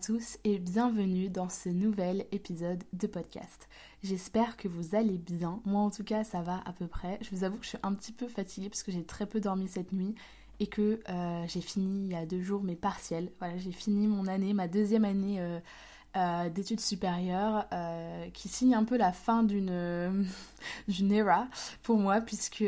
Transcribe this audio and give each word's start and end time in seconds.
tous 0.00 0.38
et 0.44 0.58
bienvenue 0.58 1.30
dans 1.30 1.48
ce 1.48 1.70
nouvel 1.70 2.26
épisode 2.30 2.84
de 2.92 3.06
podcast. 3.06 3.68
J'espère 4.02 4.56
que 4.56 4.68
vous 4.68 4.94
allez 4.94 5.16
bien. 5.16 5.60
Moi 5.64 5.80
en 5.80 5.90
tout 5.90 6.04
cas 6.04 6.22
ça 6.22 6.42
va 6.42 6.60
à 6.66 6.72
peu 6.72 6.86
près. 6.86 7.18
Je 7.22 7.30
vous 7.30 7.44
avoue 7.44 7.56
que 7.56 7.64
je 7.64 7.70
suis 7.70 7.78
un 7.82 7.94
petit 7.94 8.12
peu 8.12 8.28
fatiguée 8.28 8.68
parce 8.68 8.82
que 8.82 8.92
j'ai 8.92 9.04
très 9.04 9.26
peu 9.26 9.40
dormi 9.40 9.68
cette 9.68 9.92
nuit 9.92 10.14
et 10.60 10.66
que 10.66 11.00
euh, 11.08 11.44
j'ai 11.46 11.62
fini 11.62 12.06
il 12.06 12.12
y 12.12 12.14
a 12.14 12.26
deux 12.26 12.42
jours 12.42 12.62
mes 12.62 12.76
partiels. 12.76 13.30
Voilà, 13.38 13.56
j'ai 13.56 13.72
fini 13.72 14.06
mon 14.06 14.26
année, 14.26 14.52
ma 14.52 14.68
deuxième 14.68 15.06
année 15.06 15.40
euh, 15.40 15.60
euh, 16.16 16.50
d'études 16.50 16.80
supérieures 16.80 17.66
qui 18.34 18.48
signe 18.48 18.74
un 18.74 18.84
peu 18.84 18.98
la 18.98 19.12
fin 19.12 19.44
d'une 19.44 20.26
d'une 20.88 21.12
era 21.12 21.48
pour 21.82 21.96
moi 21.98 22.20
puisque 22.20 22.64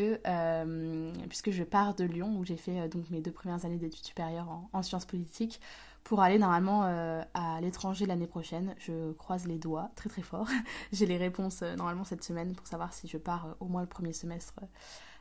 puisque 1.29 1.51
je 1.51 1.63
pars 1.63 1.95
de 1.95 2.05
Lyon 2.05 2.39
où 2.39 2.45
j'ai 2.45 2.57
fait 2.57 2.89
donc 2.89 3.11
mes 3.11 3.21
deux 3.21 3.33
premières 3.33 3.67
années 3.67 3.77
d'études 3.77 4.07
supérieures 4.07 4.49
en 4.73 4.83
sciences 4.83 5.07
politiques 5.07 5.61
pour 6.09 6.23
aller 6.23 6.39
normalement 6.39 6.85
euh, 6.87 7.23
à 7.35 7.61
l'étranger 7.61 8.07
l'année 8.07 8.27
prochaine. 8.27 8.75
Je 8.79 9.13
croise 9.13 9.47
les 9.47 9.59
doigts 9.59 9.91
très 9.95 10.09
très 10.09 10.23
fort. 10.23 10.49
J'ai 10.93 11.05
les 11.05 11.19
réponses 11.19 11.61
euh, 11.61 11.77
normalement 11.77 12.05
cette 12.05 12.25
semaine 12.25 12.55
pour 12.55 12.67
savoir 12.67 12.95
si 12.95 13.07
je 13.09 13.19
pars 13.19 13.45
euh, 13.45 13.53
au 13.61 13.67
moins 13.67 13.83
le 13.83 13.89
premier 13.89 14.15
semestre 14.15 14.55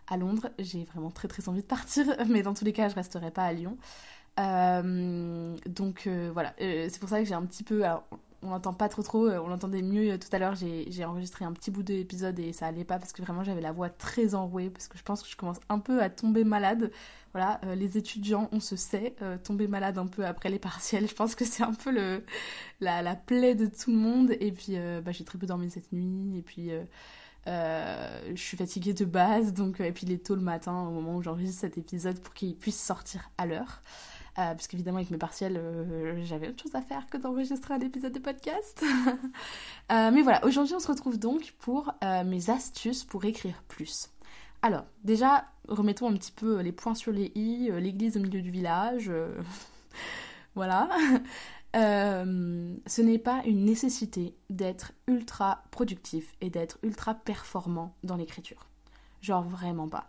à 0.07 0.15
Londres. 0.15 0.47
J'ai 0.59 0.85
vraiment 0.85 1.11
très 1.11 1.27
très 1.27 1.49
envie 1.49 1.59
de 1.59 1.67
partir, 1.67 2.05
mais 2.29 2.41
dans 2.41 2.53
tous 2.53 2.63
les 2.63 2.71
cas, 2.71 2.87
je 2.87 2.95
resterai 2.95 3.31
pas 3.31 3.43
à 3.43 3.51
Lyon. 3.51 3.77
donc 4.37 6.07
voilà, 6.31 6.53
c'est 6.57 6.99
pour 6.99 7.09
ça 7.09 7.19
que 7.19 7.25
j'ai 7.25 7.33
un 7.33 7.45
petit 7.45 7.63
peu 7.63 7.83
on 8.43 8.49
n'entend 8.49 8.73
pas 8.73 8.87
trop 8.87 9.01
trop, 9.01 9.27
on 9.27 9.47
l'entendait 9.49 9.81
mieux 9.81 10.17
tout 10.17 10.29
à 10.31 10.39
l'heure, 10.39 10.55
j'ai 10.55 11.03
enregistré 11.03 11.43
un 11.43 11.51
petit 11.51 11.71
bout 11.71 11.83
d'épisode 11.83 12.39
et 12.39 12.53
ça 12.53 12.67
allait 12.67 12.85
pas 12.85 12.99
parce 12.99 13.11
que 13.11 13.21
vraiment 13.21 13.43
j'avais 13.43 13.61
la 13.61 13.73
voix 13.73 13.89
très 13.89 14.35
enrouée 14.35 14.69
parce 14.69 14.87
que 14.87 14.97
je 14.97 15.03
pense 15.03 15.21
que 15.21 15.27
je 15.27 15.35
commence 15.35 15.59
un 15.67 15.79
peu 15.79 16.01
à 16.01 16.09
tomber 16.09 16.45
malade. 16.45 16.91
Voilà, 17.37 17.61
euh, 17.65 17.75
les 17.75 17.97
étudiants, 17.97 18.49
on 18.51 18.59
se 18.59 18.75
sait, 18.75 19.15
tomber 19.43 19.67
malade 19.67 19.99
un 19.99 20.07
peu 20.07 20.25
après 20.25 20.49
les 20.49 20.57
partiels, 20.57 21.07
je 21.07 21.13
pense 21.13 21.35
que 21.35 21.45
c'est 21.45 21.61
un 21.61 21.73
peu 21.73 21.91
le, 21.91 22.23
la, 22.81 23.03
la, 23.03 23.15
plaie 23.15 23.53
de 23.53 23.67
tout 23.67 23.91
le 23.91 23.97
monde 23.97 24.31
et 24.39 24.51
puis 24.51 24.75
bah, 25.05 25.11
j'ai 25.11 25.23
très 25.23 25.37
peu 25.37 25.45
dormi 25.45 25.69
cette 25.69 25.91
nuit 25.91 26.37
et 26.37 26.41
puis... 26.41 26.71
je 27.45 28.41
suis 28.41 28.57
fatiguée 28.57 28.93
de 28.93 29.05
base, 29.05 29.53
donc 29.53 29.79
et 29.79 29.91
puis 29.91 30.07
il 30.07 30.11
est 30.11 30.25
tôt 30.25 30.35
le 30.35 30.41
matin 30.41 30.81
au 30.87 30.91
moment 30.91 31.15
où 31.15 31.21
j'enregistre 31.21 31.61
cet 31.61 31.77
épisode 31.77 32.19
pour 32.19 32.33
qu'il 32.33 32.55
puisse 32.55 32.81
sortir 32.81 33.29
à 33.37 33.45
l'heure. 33.45 33.81
Euh, 34.39 34.53
parce 34.53 34.67
qu'évidemment, 34.67 34.97
avec 34.97 35.09
mes 35.09 35.17
partiels, 35.17 35.57
euh, 35.57 36.23
j'avais 36.23 36.49
autre 36.49 36.61
chose 36.61 36.75
à 36.75 36.81
faire 36.81 37.07
que 37.07 37.17
d'enregistrer 37.17 37.73
un 37.73 37.79
épisode 37.79 38.13
de 38.13 38.19
podcast. 38.19 38.83
Euh, 39.89 40.11
mais 40.11 40.21
voilà, 40.21 40.43
aujourd'hui, 40.45 40.73
on 40.75 40.81
se 40.81 40.87
retrouve 40.89 41.17
donc 41.17 41.53
pour 41.59 41.93
mes 42.25 42.49
astuces 42.49 43.05
pour 43.05 43.23
écrire 43.23 43.63
plus. 43.69 44.09
Alors, 44.61 44.85
déjà, 45.03 45.45
remettons 45.67 46.09
un 46.09 46.13
petit 46.13 46.31
peu 46.31 46.61
les 46.61 46.71
points 46.71 46.95
sur 46.95 47.11
les 47.11 47.31
i, 47.35 47.69
l'église 47.71 48.17
au 48.17 48.19
milieu 48.19 48.41
du 48.41 48.51
village. 48.51 49.11
voilà. 50.55 50.89
ce 51.73 53.01
n'est 53.01 53.19
pas 53.19 53.43
une 53.45 53.65
nécessité 53.65 54.35
d'être 54.49 54.93
ultra 55.07 55.63
productif 55.71 56.33
et 56.41 56.49
d'être 56.49 56.79
ultra 56.83 57.13
performant 57.13 57.95
dans 58.03 58.15
l'écriture. 58.15 58.67
Genre 59.21 59.43
vraiment 59.43 59.87
pas. 59.87 60.07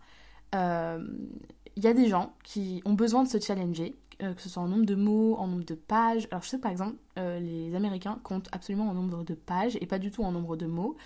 Il 1.79 1.85
y 1.85 1.87
a 1.87 1.95
des 1.95 2.09
gens 2.09 2.33
qui 2.43 2.83
ont 2.85 2.95
besoin 2.95 3.23
de 3.23 3.29
se 3.29 3.39
challenger, 3.39 3.97
euh, 4.21 4.35
que 4.35 4.43
ce 4.43 4.49
soit 4.49 4.61
en 4.61 4.67
nombre 4.67 4.85
de 4.85 4.97
mots, 4.97 5.37
en 5.37 5.47
nombre 5.47 5.65
de 5.65 5.77
pages. 5.77 6.27
Alors 6.33 6.43
je 6.43 6.49
sais 6.49 6.59
par 6.59 6.73
exemple, 6.73 6.97
euh, 7.21 7.39
les 7.39 7.73
Américains 7.77 8.19
comptent 8.25 8.49
absolument 8.51 8.89
en 8.89 8.95
nombre 8.95 9.23
de 9.23 9.35
pages 9.35 9.79
et 9.81 9.87
pas 9.87 10.01
du 10.01 10.11
tout 10.11 10.25
en 10.25 10.33
nombre 10.33 10.57
de 10.57 10.67
mots. 10.67 10.97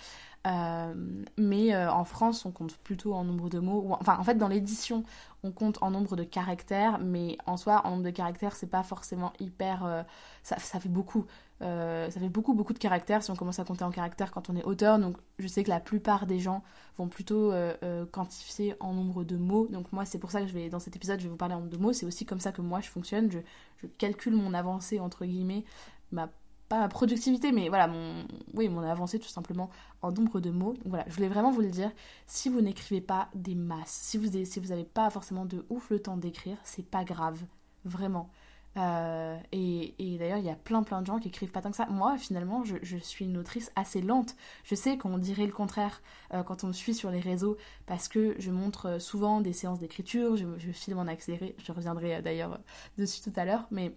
Euh, 0.45 0.93
mais 1.37 1.75
en 1.75 2.03
France, 2.03 2.45
on 2.45 2.51
compte 2.51 2.75
plutôt 2.77 3.13
en 3.13 3.23
nombre 3.23 3.49
de 3.49 3.59
mots. 3.59 3.95
Enfin, 3.99 4.17
en 4.19 4.23
fait, 4.23 4.35
dans 4.35 4.47
l'édition, 4.47 5.03
on 5.43 5.51
compte 5.51 5.81
en 5.81 5.91
nombre 5.91 6.15
de 6.15 6.23
caractères, 6.23 6.99
mais 6.99 7.37
en 7.45 7.57
soi, 7.57 7.81
en 7.85 7.91
nombre 7.91 8.03
de 8.03 8.09
caractères, 8.09 8.55
c'est 8.55 8.67
pas 8.67 8.83
forcément 8.83 9.33
hyper. 9.39 10.05
Ça, 10.43 10.57
ça, 10.59 10.79
fait 10.79 10.89
beaucoup. 10.89 11.25
ça 11.61 12.09
fait 12.11 12.29
beaucoup, 12.29 12.53
beaucoup 12.53 12.73
de 12.73 12.79
caractères 12.79 13.23
si 13.23 13.31
on 13.31 13.35
commence 13.35 13.59
à 13.59 13.63
compter 13.63 13.83
en 13.83 13.91
caractères 13.91 14.31
quand 14.31 14.49
on 14.49 14.55
est 14.55 14.63
auteur. 14.63 14.99
Donc, 14.99 15.17
je 15.39 15.47
sais 15.47 15.63
que 15.63 15.69
la 15.69 15.79
plupart 15.79 16.25
des 16.25 16.39
gens 16.39 16.63
vont 16.97 17.07
plutôt 17.07 17.51
euh, 17.51 17.73
euh, 17.83 18.05
quantifier 18.05 18.75
en 18.79 18.93
nombre 18.93 19.23
de 19.23 19.37
mots. 19.37 19.67
Donc 19.69 19.91
moi, 19.91 20.05
c'est 20.05 20.19
pour 20.19 20.31
ça 20.31 20.41
que 20.41 20.47
je 20.47 20.53
vais, 20.53 20.69
dans 20.69 20.79
cet 20.79 20.95
épisode, 20.95 21.19
je 21.19 21.25
vais 21.25 21.29
vous 21.29 21.37
parler 21.37 21.55
en 21.55 21.59
nombre 21.59 21.71
de 21.71 21.77
mots. 21.77 21.93
C'est 21.93 22.05
aussi 22.05 22.25
comme 22.25 22.39
ça 22.39 22.51
que 22.51 22.61
moi, 22.61 22.81
je 22.81 22.89
fonctionne. 22.89 23.31
Je, 23.31 23.39
je 23.77 23.87
calcule 23.87 24.35
mon 24.35 24.53
avancée, 24.53 24.99
entre 24.99 25.25
guillemets, 25.25 25.65
ma, 26.11 26.29
ma 26.79 26.87
productivité, 26.87 27.51
mais 27.51 27.69
voilà, 27.69 27.87
mon, 27.87 28.25
oui, 28.53 28.69
mon 28.69 28.81
avancée 28.81 29.19
tout 29.19 29.27
simplement 29.27 29.69
en 30.01 30.11
nombre 30.11 30.39
de 30.39 30.51
mots. 30.51 30.73
Donc 30.73 30.87
voilà, 30.87 31.05
je 31.07 31.13
voulais 31.13 31.29
vraiment 31.29 31.51
vous 31.51 31.61
le 31.61 31.69
dire. 31.69 31.91
Si 32.27 32.49
vous 32.49 32.61
n'écrivez 32.61 33.01
pas 33.01 33.29
des 33.35 33.55
masses, 33.55 33.99
si 34.01 34.17
vous 34.17 34.27
n'avez 34.27 34.45
si 34.45 34.59
pas 34.93 35.09
forcément 35.09 35.45
de 35.45 35.65
ouf 35.69 35.89
le 35.89 35.99
temps 35.99 36.17
d'écrire, 36.17 36.57
c'est 36.63 36.85
pas 36.85 37.03
grave. 37.03 37.39
Vraiment. 37.85 38.29
Euh, 38.77 39.37
et, 39.51 40.17
d'ailleurs, 40.17 40.39
il 40.39 40.45
y 40.45 40.49
a 40.49 40.55
plein 40.55 40.83
plein 40.83 41.01
de 41.01 41.05
gens 41.05 41.19
qui 41.19 41.27
écrivent 41.27 41.51
pas 41.51 41.61
tant 41.61 41.71
que 41.71 41.77
ça. 41.77 41.85
Moi, 41.87 42.17
finalement, 42.17 42.63
je, 42.63 42.97
suis 42.97 43.25
une 43.25 43.37
autrice 43.37 43.71
assez 43.75 44.01
lente. 44.01 44.35
Je 44.63 44.75
sais 44.75 44.97
qu'on 44.97 45.17
dirait 45.17 45.45
le 45.45 45.51
contraire 45.51 46.01
euh, 46.33 46.43
quand 46.43 46.63
on 46.63 46.67
me 46.67 46.73
suit 46.73 46.93
sur 46.93 47.11
les 47.11 47.19
réseaux 47.19 47.57
parce 47.85 48.07
que 48.07 48.35
je 48.39 48.51
montre 48.51 48.99
souvent 48.99 49.41
des 49.41 49.53
séances 49.53 49.79
d'écriture, 49.79 50.35
je, 50.37 50.71
filme 50.71 50.99
en 50.99 51.07
accéléré. 51.07 51.55
Je 51.63 51.71
reviendrai 51.71 52.15
euh, 52.15 52.21
d'ailleurs 52.21 52.59
dessus 52.97 53.21
tout 53.21 53.33
à 53.35 53.45
l'heure, 53.45 53.67
mais 53.71 53.95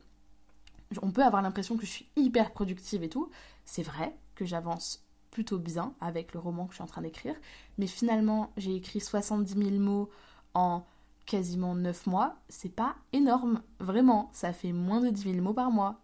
on 1.02 1.10
peut 1.10 1.24
avoir 1.24 1.42
l'impression 1.42 1.76
que 1.76 1.86
je 1.86 1.90
suis 1.90 2.08
hyper 2.16 2.52
productive 2.52 3.02
et 3.02 3.08
tout. 3.08 3.30
C'est 3.64 3.82
vrai 3.82 4.16
que 4.34 4.44
j'avance 4.44 5.04
plutôt 5.30 5.58
bien 5.58 5.94
avec 6.00 6.32
le 6.32 6.40
roman 6.40 6.66
que 6.66 6.72
je 6.72 6.76
suis 6.76 6.84
en 6.84 6.86
train 6.86 7.02
d'écrire, 7.02 7.34
mais 7.76 7.86
finalement, 7.86 8.52
j'ai 8.56 8.74
écrit 8.74 9.00
70 9.00 9.52
000 9.52 9.70
mots 9.78 10.08
en 10.54 10.84
quasiment 11.26 11.74
9 11.74 12.06
mois, 12.06 12.36
c'est 12.48 12.74
pas 12.74 12.96
énorme, 13.12 13.60
vraiment. 13.80 14.30
Ça 14.32 14.52
fait 14.52 14.72
moins 14.72 15.00
de 15.00 15.10
10 15.10 15.32
000 15.32 15.36
mots 15.42 15.52
par 15.52 15.70
mois. 15.70 16.00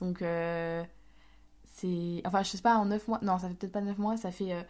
Donc, 0.00 0.22
euh, 0.22 0.84
c'est. 1.74 2.22
Enfin, 2.24 2.42
je 2.42 2.50
sais 2.50 2.62
pas, 2.62 2.76
en 2.76 2.84
9 2.86 3.08
mois. 3.08 3.18
Non, 3.22 3.38
ça 3.38 3.48
fait 3.48 3.54
peut-être 3.54 3.72
pas 3.72 3.80
9 3.80 3.98
mois, 3.98 4.16
ça 4.16 4.30
fait, 4.30 4.52
euh, 4.52 4.62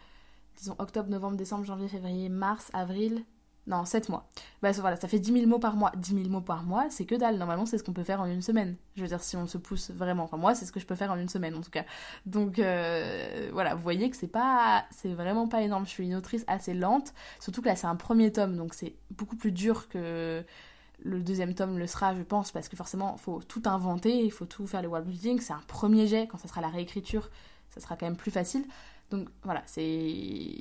disons, 0.57 0.75
octobre, 0.79 1.09
novembre, 1.09 1.37
décembre, 1.37 1.65
janvier, 1.65 1.87
février, 1.87 2.29
mars, 2.29 2.71
avril, 2.73 3.23
non, 3.67 3.85
7 3.85 4.09
mois. 4.09 4.27
Bah 4.63 4.71
voilà, 4.71 4.95
ça 4.95 5.07
fait 5.07 5.19
10 5.19 5.33
000 5.33 5.45
mots 5.45 5.59
par 5.59 5.75
mois. 5.75 5.91
10 5.95 6.15
000 6.15 6.29
mots 6.29 6.41
par 6.41 6.63
mois, 6.63 6.87
c'est 6.89 7.05
que 7.05 7.13
dalle. 7.13 7.37
Normalement, 7.37 7.67
c'est 7.67 7.77
ce 7.77 7.83
qu'on 7.83 7.93
peut 7.93 8.03
faire 8.03 8.19
en 8.19 8.25
une 8.25 8.41
semaine. 8.41 8.75
Je 8.95 9.03
veux 9.03 9.07
dire, 9.07 9.21
si 9.21 9.37
on 9.37 9.45
se 9.45 9.59
pousse 9.59 9.91
vraiment. 9.91 10.23
Enfin, 10.23 10.37
moi, 10.37 10.55
c'est 10.55 10.65
ce 10.65 10.71
que 10.71 10.79
je 10.79 10.87
peux 10.87 10.95
faire 10.95 11.11
en 11.11 11.17
une 11.17 11.29
semaine, 11.29 11.55
en 11.55 11.61
tout 11.61 11.69
cas. 11.69 11.85
Donc, 12.25 12.57
euh, 12.57 13.49
voilà, 13.53 13.75
vous 13.75 13.83
voyez 13.83 14.09
que 14.09 14.17
c'est 14.17 14.27
pas... 14.27 14.85
C'est 14.89 15.13
vraiment 15.13 15.47
pas 15.47 15.61
énorme. 15.61 15.85
Je 15.85 15.91
suis 15.91 16.05
une 16.05 16.15
autrice 16.15 16.43
assez 16.47 16.73
lente. 16.73 17.13
Surtout 17.39 17.61
que 17.61 17.67
là, 17.67 17.75
c'est 17.75 17.87
un 17.87 17.95
premier 17.95 18.31
tome, 18.31 18.57
donc 18.57 18.73
c'est 18.73 18.95
beaucoup 19.11 19.35
plus 19.35 19.51
dur 19.51 19.89
que 19.89 20.43
le 21.03 21.21
deuxième 21.21 21.53
tome 21.53 21.77
le 21.77 21.87
sera, 21.87 22.15
je 22.15 22.21
pense, 22.23 22.51
parce 22.51 22.67
que 22.67 22.75
forcément, 22.75 23.15
il 23.17 23.21
faut 23.21 23.41
tout 23.47 23.61
inventer, 23.65 24.23
il 24.23 24.31
faut 24.31 24.45
tout 24.45 24.65
faire 24.65 24.81
le 24.81 24.87
world 24.87 25.07
building. 25.07 25.39
C'est 25.39 25.53
un 25.53 25.63
premier 25.67 26.07
jet. 26.07 26.27
Quand 26.27 26.37
ça 26.39 26.47
sera 26.47 26.61
la 26.61 26.69
réécriture, 26.69 27.29
ça 27.69 27.79
sera 27.79 27.95
quand 27.95 28.07
même 28.07 28.17
plus 28.17 28.31
facile. 28.31 28.65
Donc, 29.11 29.29
voilà, 29.43 29.61
c'est 29.67 30.57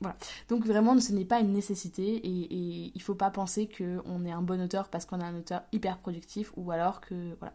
voilà. 0.00 0.16
Donc 0.48 0.64
vraiment, 0.66 0.98
ce 1.00 1.12
n'est 1.12 1.24
pas 1.24 1.40
une 1.40 1.52
nécessité 1.52 2.02
et, 2.02 2.92
il 2.94 3.02
faut 3.02 3.14
pas 3.14 3.30
penser 3.30 3.68
qu'on 3.68 4.24
est 4.24 4.32
un 4.32 4.42
bon 4.42 4.60
auteur 4.60 4.88
parce 4.88 5.06
qu'on 5.06 5.20
est 5.20 5.24
un 5.24 5.36
auteur 5.36 5.62
hyper 5.72 5.98
productif 5.98 6.52
ou 6.56 6.70
alors 6.70 7.00
que... 7.00 7.36
Voilà. 7.38 7.54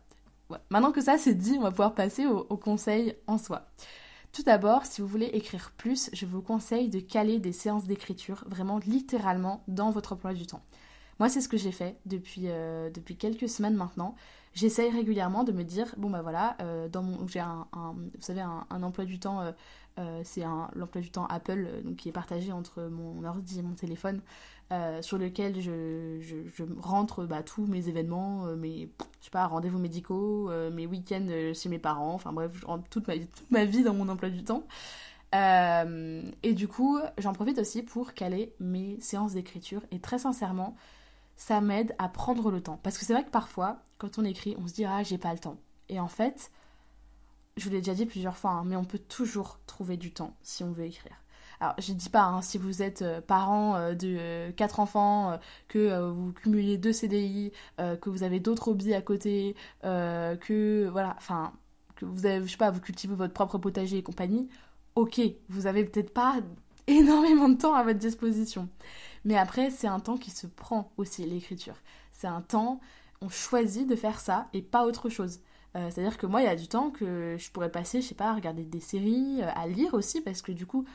Maintenant 0.70 0.92
que 0.92 1.02
ça 1.02 1.18
c'est 1.18 1.36
dit, 1.36 1.56
on 1.58 1.62
va 1.62 1.72
pouvoir 1.72 1.96
passer 1.96 2.26
au, 2.26 2.46
au 2.50 2.58
conseil 2.58 3.16
en 3.28 3.38
soi. 3.38 3.70
Tout 4.34 4.44
d'abord, 4.44 4.86
si 4.86 5.02
vous 5.02 5.08
voulez 5.08 5.28
écrire 5.28 5.72
plus, 5.76 6.10
je 6.14 6.26
vous 6.26 6.42
conseille 6.42 6.90
de 6.90 7.00
caler 7.00 7.40
des 7.40 7.52
séances 7.52 7.86
d'écriture 7.86 8.44
vraiment 8.48 8.80
littéralement 8.80 9.64
dans 9.68 9.92
votre 9.92 10.14
emploi 10.14 10.34
du 10.34 10.46
temps. 10.46 10.64
Moi, 11.21 11.29
c'est 11.29 11.41
ce 11.41 11.50
que 11.50 11.57
j'ai 11.57 11.71
fait 11.71 12.00
depuis, 12.07 12.45
euh, 12.47 12.89
depuis 12.89 13.15
quelques 13.15 13.47
semaines 13.47 13.75
maintenant. 13.75 14.15
J'essaye 14.56 14.89
régulièrement 14.89 15.44
de 15.44 15.51
me 15.51 15.62
dire, 15.62 15.94
bon 15.97 16.09
bah 16.09 16.23
voilà, 16.23 16.57
euh, 16.63 16.89
dans 16.89 17.03
mon, 17.03 17.27
j'ai 17.27 17.39
un, 17.39 17.68
vous 17.73 18.09
savez, 18.21 18.41
un, 18.41 18.81
emploi 18.81 19.06
du 19.06 19.19
temps, 19.19 19.53
euh, 20.00 20.21
c'est 20.23 20.41
l'emploi 20.73 21.00
du 21.00 21.12
temps 21.12 21.27
Apple, 21.27 21.83
donc 21.85 21.97
qui 21.97 22.09
est 22.09 22.12
partagé 22.12 22.51
entre 22.51 22.81
mon 22.88 23.23
ordi 23.23 23.59
et 23.59 23.62
mon 23.62 23.75
téléphone, 23.75 24.19
sur 25.01 25.19
lequel 25.19 25.62
je, 25.62 26.18
je, 26.21 26.63
rentre 26.79 27.25
bah, 27.27 27.44
tous 27.44 27.68
mes 27.68 27.88
événements, 27.88 28.45
mes, 28.56 28.89
je 29.19 29.25
sais 29.25 29.29
pas, 29.29 29.45
rendez-vous 29.45 29.77
médicaux, 29.77 30.50
mes 30.71 30.88
week-ends 30.88 31.51
chez 31.53 31.69
mes 31.69 31.77
parents, 31.77 32.15
enfin 32.15 32.33
bref, 32.33 32.51
je 32.56 32.65
rentre 32.65 32.89
toute 32.89 33.07
ma, 33.07 33.13
toute 33.13 33.51
ma 33.51 33.65
vie 33.65 33.83
dans 33.83 33.94
mon 33.94 34.09
emploi 34.09 34.31
du 34.31 34.44
temps. 34.44 34.63
et 35.35 36.53
du 36.56 36.68
coup, 36.68 36.97
j'en 37.19 37.33
profite 37.33 37.59
aussi 37.59 37.83
pour 37.83 38.15
caler 38.15 38.56
mes 38.59 39.00
séances 39.01 39.33
d'écriture. 39.33 39.83
Et 39.91 40.00
très 40.00 40.18
sincèrement, 40.18 40.75
ça 41.42 41.60
m'aide 41.60 41.96
à 41.98 42.08
prendre 42.08 42.52
le 42.52 42.62
temps. 42.62 42.80
Parce 42.84 43.00
que 43.00 43.06
c'est 43.06 43.14
vrai 43.14 43.24
que 43.24 43.32
parfois, 43.32 43.80
quand 43.98 44.20
on 44.20 44.24
écrit, 44.24 44.56
on 44.60 44.68
se 44.68 44.74
dit 44.74 44.86
ah 44.86 45.02
j'ai 45.02 45.18
pas 45.18 45.34
le 45.34 45.40
temps. 45.40 45.58
Et 45.90 46.00
en 46.00 46.08
fait, 46.08 46.52
je 47.58 47.66
vous 47.66 47.72
l'ai 47.72 47.80
déjà 47.80 47.96
dit 47.96 48.06
plusieurs 48.06 48.38
fois, 48.38 48.52
hein, 48.52 48.64
mais 48.64 48.76
on 48.76 48.86
peut 48.86 49.00
toujours 49.00 49.60
trouver 49.66 49.98
du 49.98 50.14
temps 50.14 50.36
si 50.44 50.64
on 50.64 50.72
veut 50.72 50.86
écrire. 50.86 51.16
Alors, 51.60 51.74
je 51.80 51.94
dis 51.94 52.10
pas, 52.10 52.26
hein, 52.26 52.44
si 52.44 52.60
vous 52.60 52.84
êtes 52.84 53.02
euh, 53.02 53.22
parent 53.22 53.76
euh, 53.76 53.94
de 53.96 54.16
euh, 54.20 54.52
quatre 54.52 54.80
enfants, 54.80 55.40
que 55.68 56.10
vous 56.12 56.32
cumulez 56.32 56.78
deux 56.78 56.94
CDI, 56.94 57.52
que 57.80 58.10
vous 58.10 58.22
avez 58.24 58.40
d'autres 58.40 58.68
hobbies 58.70 58.94
à 58.94 59.02
côté, 59.02 59.56
que 59.82 60.88
voilà, 60.92 61.16
enfin, 61.18 61.54
que 61.96 62.06
vous 62.06 62.28
avez, 62.28 62.46
je 62.46 62.52
sais 62.52 62.58
pas, 62.58 62.70
vous 62.70 62.82
cultivez 62.82 63.16
votre 63.16 63.34
propre 63.34 63.58
potager 63.58 63.98
et 63.98 64.04
compagnie, 64.04 64.48
ok, 64.96 65.20
vous 65.50 65.66
avez 65.66 65.86
peut-être 65.86 66.14
pas 66.14 66.40
énormément 66.88 67.50
de 67.50 67.56
temps 67.56 67.74
à 67.74 67.83
votre 67.83 68.00
disposition. 68.00 68.69
Mais 69.25 69.38
après, 69.38 69.69
c'est 69.69 69.88
un 69.88 70.00
temps 70.00 70.18
qui 70.18 70.31
se 70.31 70.48
prend 70.48 70.92
aussi, 70.98 71.25
l'écriture. 71.25 71.75
C'est 72.12 72.28
un 72.28 72.42
temps, 72.42 72.80
on 73.22 73.30
choisit 73.30 73.88
de 73.88 73.95
faire 73.95 74.19
ça 74.19 74.48
et 74.54 74.62
pas 74.62 74.86
autre 74.86 75.10
chose. 75.10 75.39
C'est-à-dire 75.74 76.18
que 76.18 76.25
moi, 76.25 76.42
il 76.42 76.45
y 76.45 76.50
a 76.50 76.56
du 76.57 76.68
temps 76.68 76.92
que 76.92 77.38
je 77.39 77.50
pourrais 77.50 77.72
passer, 77.72 78.01
je 78.01 78.07
sais 78.07 78.16
pas, 78.16 78.31
à 78.31 78.33
regarder 78.33 78.66
des 78.66 78.81
séries, 78.81 79.42
à 79.42 79.68
lire 79.68 79.94
aussi, 79.94 80.19
parce 80.19 80.42
que 80.42 80.51
du 80.51 80.66
coup, 80.66 80.86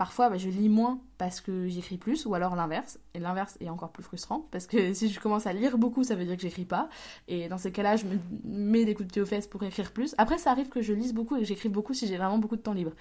Parfois, 0.00 0.30
bah, 0.30 0.38
je 0.38 0.48
lis 0.48 0.70
moins 0.70 0.98
parce 1.18 1.42
que 1.42 1.68
j'écris 1.68 1.98
plus, 1.98 2.24
ou 2.24 2.32
alors 2.32 2.56
l'inverse. 2.56 2.98
Et 3.12 3.18
l'inverse 3.18 3.58
est 3.60 3.68
encore 3.68 3.92
plus 3.92 4.02
frustrant, 4.02 4.48
parce 4.50 4.66
que 4.66 4.94
si 4.94 5.10
je 5.10 5.20
commence 5.20 5.46
à 5.46 5.52
lire 5.52 5.76
beaucoup, 5.76 6.04
ça 6.04 6.14
veut 6.14 6.24
dire 6.24 6.36
que 6.36 6.40
j'écris 6.40 6.64
pas. 6.64 6.88
Et 7.28 7.50
dans 7.50 7.58
ces 7.58 7.70
cas-là, 7.70 7.96
je 7.96 8.06
me 8.06 8.18
mets 8.44 8.86
des 8.86 8.94
coups 8.94 9.08
de 9.08 9.12
pied 9.12 9.20
aux 9.20 9.26
fesses 9.26 9.46
pour 9.46 9.62
écrire 9.62 9.92
plus. 9.92 10.14
Après, 10.16 10.38
ça 10.38 10.52
arrive 10.52 10.70
que 10.70 10.80
je 10.80 10.94
lise 10.94 11.12
beaucoup 11.12 11.36
et 11.36 11.40
que 11.40 11.44
j'écrive 11.44 11.70
beaucoup 11.70 11.92
si 11.92 12.06
j'ai 12.06 12.16
vraiment 12.16 12.38
beaucoup 12.38 12.56
de 12.56 12.62
temps 12.62 12.72
libre. 12.72 12.92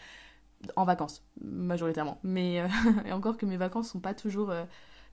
En 0.76 0.84
vacances, 0.84 1.24
majoritairement. 1.42 2.20
Mais 2.24 2.60
euh, 2.60 2.68
et 3.06 3.12
encore 3.14 3.38
que 3.38 3.46
mes 3.46 3.58
vacances 3.58 3.90
sont 3.90 4.00
pas 4.00 4.14
toujours 4.14 4.52
euh, 4.52 4.66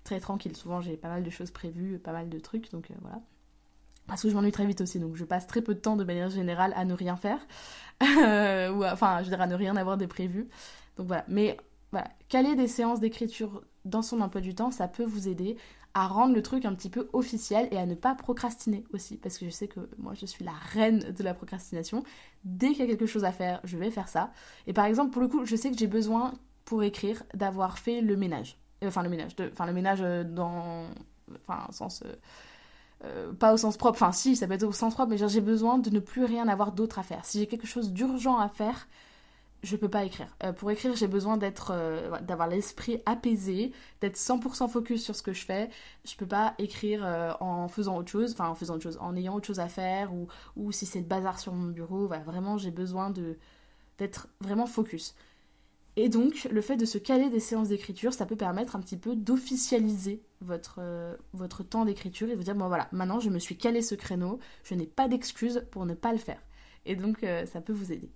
très 0.04 0.20
tranquilles. 0.20 0.56
Souvent, 0.56 0.80
j'ai 0.80 0.96
pas 0.96 1.08
mal 1.08 1.22
de 1.22 1.30
choses 1.30 1.50
prévues, 1.50 1.98
pas 1.98 2.12
mal 2.12 2.28
de 2.28 2.38
trucs, 2.38 2.70
donc 2.72 2.90
euh, 2.90 2.94
voilà. 3.00 3.20
Parce 4.06 4.22
que 4.22 4.28
je 4.28 4.34
m'ennuie 4.34 4.52
très 4.52 4.66
vite 4.66 4.80
aussi, 4.80 5.00
donc 5.00 5.16
je 5.16 5.24
passe 5.24 5.46
très 5.46 5.62
peu 5.62 5.74
de 5.74 5.80
temps 5.80 5.96
de 5.96 6.04
manière 6.04 6.30
générale 6.30 6.72
à 6.76 6.84
ne 6.84 6.94
rien 6.94 7.16
faire. 7.16 7.38
ou 8.02 8.84
enfin, 8.84 9.22
je 9.22 9.28
dire, 9.28 9.40
à 9.40 9.46
ne 9.46 9.54
rien 9.54 9.74
avoir 9.76 9.96
de 9.96 10.06
prévu. 10.06 10.48
Donc 10.96 11.08
voilà. 11.08 11.24
Mais 11.28 11.56
voilà, 11.92 12.08
caler 12.28 12.56
des 12.56 12.68
séances 12.68 13.00
d'écriture 13.00 13.62
dans 13.84 14.02
son 14.02 14.20
emploi 14.20 14.40
du 14.40 14.54
temps, 14.54 14.70
ça 14.70 14.88
peut 14.88 15.04
vous 15.04 15.28
aider 15.28 15.56
à 15.94 16.08
rendre 16.08 16.34
le 16.34 16.42
truc 16.42 16.66
un 16.66 16.74
petit 16.74 16.90
peu 16.90 17.08
officiel 17.14 17.68
et 17.70 17.78
à 17.78 17.86
ne 17.86 17.94
pas 17.94 18.14
procrastiner 18.14 18.84
aussi. 18.92 19.16
Parce 19.16 19.38
que 19.38 19.46
je 19.46 19.50
sais 19.50 19.66
que 19.66 19.88
moi, 19.96 20.12
je 20.12 20.26
suis 20.26 20.44
la 20.44 20.52
reine 20.52 20.98
de 20.98 21.24
la 21.24 21.32
procrastination. 21.32 22.02
Dès 22.44 22.68
qu'il 22.68 22.80
y 22.80 22.82
a 22.82 22.86
quelque 22.86 23.06
chose 23.06 23.24
à 23.24 23.32
faire, 23.32 23.60
je 23.64 23.78
vais 23.78 23.90
faire 23.90 24.08
ça. 24.08 24.30
Et 24.66 24.74
par 24.74 24.84
exemple, 24.84 25.10
pour 25.10 25.22
le 25.22 25.28
coup, 25.28 25.46
je 25.46 25.56
sais 25.56 25.70
que 25.70 25.78
j'ai 25.78 25.86
besoin, 25.86 26.34
pour 26.66 26.82
écrire, 26.82 27.22
d'avoir 27.32 27.78
fait 27.78 28.02
le 28.02 28.14
ménage. 28.14 28.58
Euh, 28.84 28.88
enfin, 28.88 29.02
le 29.02 29.08
ménage. 29.08 29.36
De, 29.36 29.48
enfin, 29.50 29.64
le 29.64 29.72
ménage 29.72 30.00
euh, 30.02 30.22
dans... 30.22 30.84
Enfin, 31.48 31.66
sens... 31.70 32.02
Euh, 33.04 33.32
pas 33.32 33.52
au 33.52 33.56
sens 33.56 33.76
propre, 33.76 34.02
enfin 34.02 34.12
si, 34.12 34.36
ça 34.36 34.46
peut 34.46 34.54
être 34.54 34.62
au 34.62 34.72
sens 34.72 34.94
propre, 34.94 35.10
mais 35.10 35.28
j'ai 35.28 35.40
besoin 35.42 35.76
de 35.78 35.90
ne 35.90 35.98
plus 35.98 36.24
rien 36.24 36.48
avoir 36.48 36.72
d'autre 36.72 36.98
à 36.98 37.02
faire. 37.02 37.24
Si 37.24 37.38
j'ai 37.38 37.46
quelque 37.46 37.66
chose 37.66 37.92
d'urgent 37.92 38.38
à 38.38 38.48
faire, 38.48 38.88
je 39.66 39.76
peux 39.76 39.88
pas 39.88 40.04
écrire. 40.04 40.28
Euh, 40.44 40.52
pour 40.52 40.70
écrire, 40.70 40.94
j'ai 40.96 41.08
besoin 41.08 41.36
d'être, 41.36 41.72
euh, 41.74 42.18
d'avoir 42.20 42.48
l'esprit 42.48 43.02
apaisé, 43.04 43.72
d'être 44.00 44.16
100% 44.16 44.68
focus 44.68 45.02
sur 45.02 45.16
ce 45.16 45.22
que 45.22 45.32
je 45.32 45.44
fais. 45.44 45.68
Je 46.04 46.16
peux 46.16 46.26
pas 46.26 46.54
écrire 46.58 47.04
euh, 47.04 47.32
en 47.40 47.68
faisant 47.68 47.96
autre 47.98 48.10
chose, 48.10 48.36
en 48.38 48.54
faisant 48.54 48.74
autre 48.74 48.84
chose, 48.84 48.98
en 49.00 49.16
ayant 49.16 49.34
autre 49.34 49.46
chose 49.46 49.60
à 49.60 49.68
faire 49.68 50.12
ou, 50.14 50.72
si 50.72 50.86
c'est 50.86 51.00
le 51.00 51.06
bazar 51.06 51.38
sur 51.38 51.52
mon 51.52 51.68
bureau. 51.68 52.06
Vraiment, 52.06 52.56
j'ai 52.58 52.70
besoin 52.70 53.12
d'être 53.98 54.28
vraiment 54.40 54.66
focus. 54.66 55.14
Et 55.96 56.10
donc, 56.10 56.46
le 56.50 56.60
fait 56.60 56.76
de 56.76 56.84
se 56.84 56.98
caler 56.98 57.30
des 57.30 57.40
séances 57.40 57.68
d'écriture, 57.68 58.12
ça 58.12 58.26
peut 58.26 58.36
permettre 58.36 58.76
un 58.76 58.80
petit 58.80 58.98
peu 58.98 59.16
d'officialiser 59.16 60.22
votre, 60.42 60.80
votre 61.32 61.62
temps 61.62 61.86
d'écriture 61.86 62.28
et 62.28 62.34
vous 62.34 62.42
dire, 62.42 62.54
bon 62.54 62.68
voilà, 62.68 62.86
maintenant 62.92 63.18
je 63.18 63.30
me 63.30 63.38
suis 63.38 63.56
calé 63.56 63.80
ce 63.80 63.94
créneau, 63.94 64.38
je 64.62 64.74
n'ai 64.74 64.86
pas 64.86 65.08
d'excuse 65.08 65.64
pour 65.70 65.86
ne 65.86 65.94
pas 65.94 66.12
le 66.12 66.18
faire. 66.18 66.40
Et 66.84 66.96
donc, 66.96 67.24
ça 67.46 67.62
peut 67.62 67.72
vous 67.72 67.92
aider. 67.92 68.10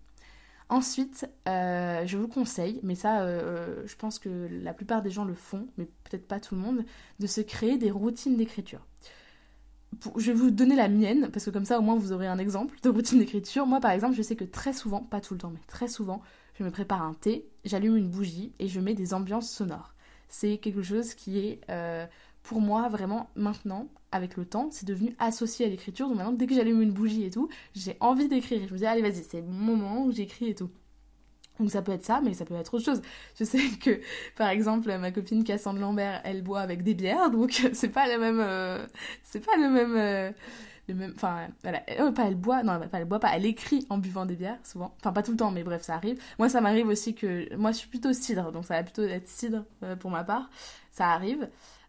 Ensuite, 0.70 1.28
euh, 1.48 2.06
je 2.06 2.16
vous 2.16 2.28
conseille, 2.28 2.78
mais 2.84 2.94
ça, 2.94 3.22
euh, 3.22 3.40
euh, 3.42 3.82
je 3.86 3.96
pense 3.96 4.20
que 4.20 4.48
la 4.62 4.72
plupart 4.72 5.02
des 5.02 5.10
gens 5.10 5.24
le 5.24 5.34
font, 5.34 5.66
mais 5.76 5.86
peut-être 6.04 6.28
pas 6.28 6.38
tout 6.38 6.54
le 6.54 6.60
monde, 6.60 6.84
de 7.18 7.26
se 7.26 7.40
créer 7.40 7.76
des 7.76 7.90
routines 7.90 8.36
d'écriture. 8.36 8.86
Je 10.16 10.30
vais 10.30 10.38
vous 10.38 10.52
donner 10.52 10.76
la 10.76 10.88
mienne, 10.88 11.28
parce 11.32 11.44
que 11.44 11.50
comme 11.50 11.64
ça, 11.64 11.80
au 11.80 11.82
moins, 11.82 11.96
vous 11.96 12.12
aurez 12.12 12.28
un 12.28 12.38
exemple 12.38 12.78
de 12.84 12.88
routine 12.88 13.18
d'écriture. 13.18 13.66
Moi, 13.66 13.80
par 13.80 13.90
exemple, 13.90 14.14
je 14.14 14.22
sais 14.22 14.36
que 14.36 14.44
très 14.44 14.72
souvent, 14.72 15.00
pas 15.00 15.20
tout 15.20 15.34
le 15.34 15.40
temps, 15.40 15.50
mais 15.50 15.60
très 15.66 15.88
souvent, 15.88 16.22
je 16.54 16.62
me 16.62 16.70
prépare 16.70 17.02
un 17.02 17.14
thé, 17.14 17.48
j'allume 17.64 17.96
une 17.96 18.08
bougie 18.08 18.52
et 18.60 18.68
je 18.68 18.78
mets 18.78 18.94
des 18.94 19.12
ambiances 19.12 19.50
sonores. 19.50 19.96
C'est 20.28 20.58
quelque 20.58 20.82
chose 20.82 21.14
qui 21.14 21.40
est 21.40 21.60
pour 22.44 22.60
moi, 22.60 22.88
vraiment, 22.88 23.28
maintenant, 23.34 23.88
avec 24.12 24.36
le 24.36 24.44
temps, 24.44 24.68
c'est 24.70 24.86
devenu 24.86 25.14
associé 25.18 25.66
à 25.66 25.68
l'écriture. 25.68 26.08
Donc 26.08 26.16
maintenant, 26.16 26.32
dès 26.32 26.46
que 26.46 26.54
j'allume 26.54 26.82
une 26.82 26.92
bougie 26.92 27.24
et 27.24 27.30
tout, 27.30 27.48
j'ai 27.74 27.96
envie 28.00 28.28
d'écrire. 28.28 28.66
Je 28.66 28.72
me 28.72 28.78
dis, 28.78 28.86
allez, 28.86 29.02
vas-y, 29.02 29.24
c'est 29.24 29.40
le 29.40 29.46
moment 29.46 30.04
où 30.04 30.12
j'écris 30.12 30.48
et 30.48 30.54
tout. 30.54 30.70
Donc 31.60 31.70
ça 31.70 31.82
peut 31.82 31.92
être 31.92 32.04
ça, 32.04 32.20
mais 32.24 32.32
ça 32.32 32.44
peut 32.46 32.54
être 32.54 32.72
autre 32.74 32.84
chose. 32.84 33.02
Je 33.38 33.44
sais 33.44 33.58
que, 33.80 34.00
par 34.36 34.48
exemple, 34.48 34.96
ma 34.98 35.12
copine 35.12 35.44
Cassandre 35.44 35.78
Lambert, 35.78 36.22
elle 36.24 36.42
boit 36.42 36.60
avec 36.60 36.82
des 36.82 36.94
bières, 36.94 37.30
donc 37.30 37.68
c'est 37.72 37.90
pas 37.90 38.08
la 38.08 38.18
même, 38.18 38.40
euh, 38.40 38.84
c'est 39.22 39.44
pas 39.44 39.56
le 39.58 39.68
même, 39.68 39.94
euh, 39.96 40.32
le 40.88 40.94
même, 40.94 41.12
enfin, 41.14 41.48
voilà, 41.62 41.82
euh, 42.00 42.12
pas 42.12 42.24
elle 42.24 42.36
boit, 42.36 42.62
non, 42.62 42.80
pas 42.88 42.98
elle 42.98 43.04
boit 43.04 43.20
pas, 43.20 43.36
elle 43.36 43.44
écrit 43.44 43.86
en 43.90 43.98
buvant 43.98 44.24
des 44.24 44.36
bières 44.36 44.58
souvent, 44.64 44.94
enfin 45.00 45.12
pas 45.12 45.22
tout 45.22 45.32
le 45.32 45.36
temps, 45.36 45.50
mais 45.50 45.62
bref, 45.62 45.82
ça 45.82 45.94
arrive. 45.94 46.18
Moi, 46.38 46.48
ça 46.48 46.62
m'arrive 46.62 46.88
aussi 46.88 47.14
que, 47.14 47.54
moi, 47.56 47.72
je 47.72 47.76
suis 47.76 47.88
plutôt 47.88 48.12
cidre, 48.14 48.52
donc 48.52 48.64
ça 48.64 48.76
va 48.76 48.82
plutôt 48.82 49.02
être 49.02 49.28
cidre 49.28 49.64
pour 50.00 50.10
ma 50.10 50.24
part, 50.24 50.48
ça 50.92 51.10
arrive. 51.10 51.48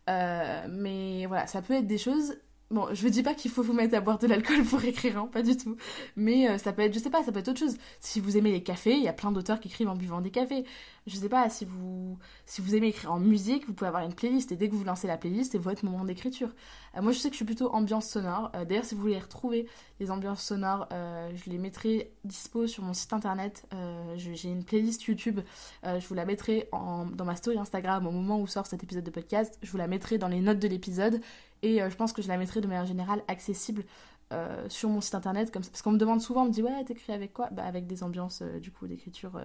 Euh, 0.10 0.68
mais 0.70 1.26
voilà, 1.28 1.48
ça 1.48 1.62
peut 1.62 1.74
être 1.74 1.88
des 1.88 1.98
choses 1.98 2.36
Bon, 2.72 2.88
je 2.94 3.06
ne 3.06 3.12
dis 3.12 3.22
pas 3.22 3.34
qu'il 3.34 3.52
faut 3.52 3.64
vous 3.64 3.74
mettre 3.74 3.96
à 3.96 4.00
boire 4.00 4.18
de 4.18 4.28
l'alcool 4.28 4.64
pour 4.64 4.82
écrire, 4.86 5.18
hein, 5.18 5.30
pas 5.32 5.42
du 5.42 5.58
tout. 5.58 5.76
Mais 6.16 6.50
euh, 6.50 6.58
ça 6.58 6.72
peut 6.72 6.84
être, 6.84 6.94
je 6.94 7.00
sais 7.00 7.10
pas, 7.10 7.22
ça 7.22 7.34
peut 7.34 7.40
être 7.40 7.50
autre 7.50 7.60
chose. 7.60 7.76
Si 8.00 8.22
vous 8.22 8.38
aimez 8.38 8.54
les 8.54 8.64
cafés, 8.64 8.94
il 8.94 9.04
y 9.04 9.10
a 9.10 9.14
plein 9.14 9.34
d'auteurs 9.34 9.60
qui 9.60 9.68
écrivent 9.68 9.90
en 9.90 9.96
buvant 9.96 10.22
des 10.22 10.32
cafés. 10.32 10.64
Je 11.08 11.16
sais 11.16 11.30
pas, 11.30 11.50
si 11.50 11.66
vous, 11.66 12.18
si 12.46 12.62
vous 12.62 12.76
aimez 12.76 12.88
écrire 12.88 13.12
en 13.12 13.20
musique, 13.20 13.66
vous 13.68 13.74
pouvez 13.74 13.88
avoir 13.88 14.04
une 14.04 14.14
playlist. 14.14 14.52
Et 14.52 14.56
dès 14.56 14.70
que 14.70 14.76
vous 14.76 14.84
lancez 14.84 15.08
la 15.08 15.18
playlist, 15.18 15.54
c'est 15.54 15.58
votre 15.58 15.84
moment 15.84 16.06
d'écriture. 16.06 16.50
Euh, 16.96 17.02
moi, 17.02 17.12
je 17.12 17.18
sais 17.18 17.30
que 17.30 17.34
je 17.34 17.38
suis 17.38 17.46
plutôt 17.46 17.74
ambiance 17.74 18.08
sonore. 18.08 18.52
Euh, 18.56 18.66
d'ailleurs, 18.66 18.86
si 18.86 18.94
vous 18.94 19.02
voulez 19.02 19.20
retrouver 19.20 19.68
les 20.00 20.12
ambiances 20.12 20.44
sonores, 20.44 20.88
je 20.92 21.50
les 21.50 21.58
mettrai 21.58 22.12
dispo 22.24 22.68
sur 22.68 22.84
mon 22.84 22.94
site 22.94 23.14
internet. 23.14 23.68
J'ai 24.16 24.50
une 24.50 24.64
playlist 24.64 25.04
YouTube. 25.04 25.42
je 25.84 26.08
vous 26.08 26.16
la 26.16 26.26
mettrai 26.26 26.70
dans 26.72 27.26
ma 27.26 27.36
story 27.36 27.60
Instagram 27.60 28.08
au 28.08 28.12
moment 28.12 28.40
où 28.40 28.48
sort 28.48 28.66
cet 28.66 28.84
épisode 28.84 29.04
de 29.04 29.12
podcast. 29.12 29.60
Je 29.62 29.70
vous 29.70 29.78
la 29.78 29.88
mettrai 29.88 30.18
dans 30.18 30.28
les 30.28 30.42
notes 30.42 30.58
de 30.60 30.68
l'épisode. 30.68 31.22
Et 31.64 31.82
euh, 31.82 31.90
je 31.90 31.96
pense 31.96 32.14
que 32.14 32.22
je 32.22 32.28
la 32.28 32.38
mettrai 32.38 32.62
de 32.62 32.68
manière 32.68 32.86
générale 32.86 33.24
accessible 33.28 33.84
euh, 34.32 34.68
sur 34.70 34.90
mon 34.90 35.02
site 35.02 35.16
internet. 35.16 35.52
Comme 35.52 35.64
Parce 35.64 35.82
qu'on 35.82 35.92
me 35.92 35.98
demande 35.98 36.22
souvent, 36.22 36.44
on 36.44 36.46
me 36.46 36.52
dit 36.52 36.64
ouais, 36.64 36.84
t'écris 36.86 37.14
avec 37.14 37.34
quoi? 37.34 37.50
Bah, 37.52 37.64
Avec 37.64 37.88
des 37.88 38.04
ambiances 38.04 38.42
euh, 38.42 38.60
du 38.60 38.72
coup 38.72 38.88
d'écriture. 38.88 39.40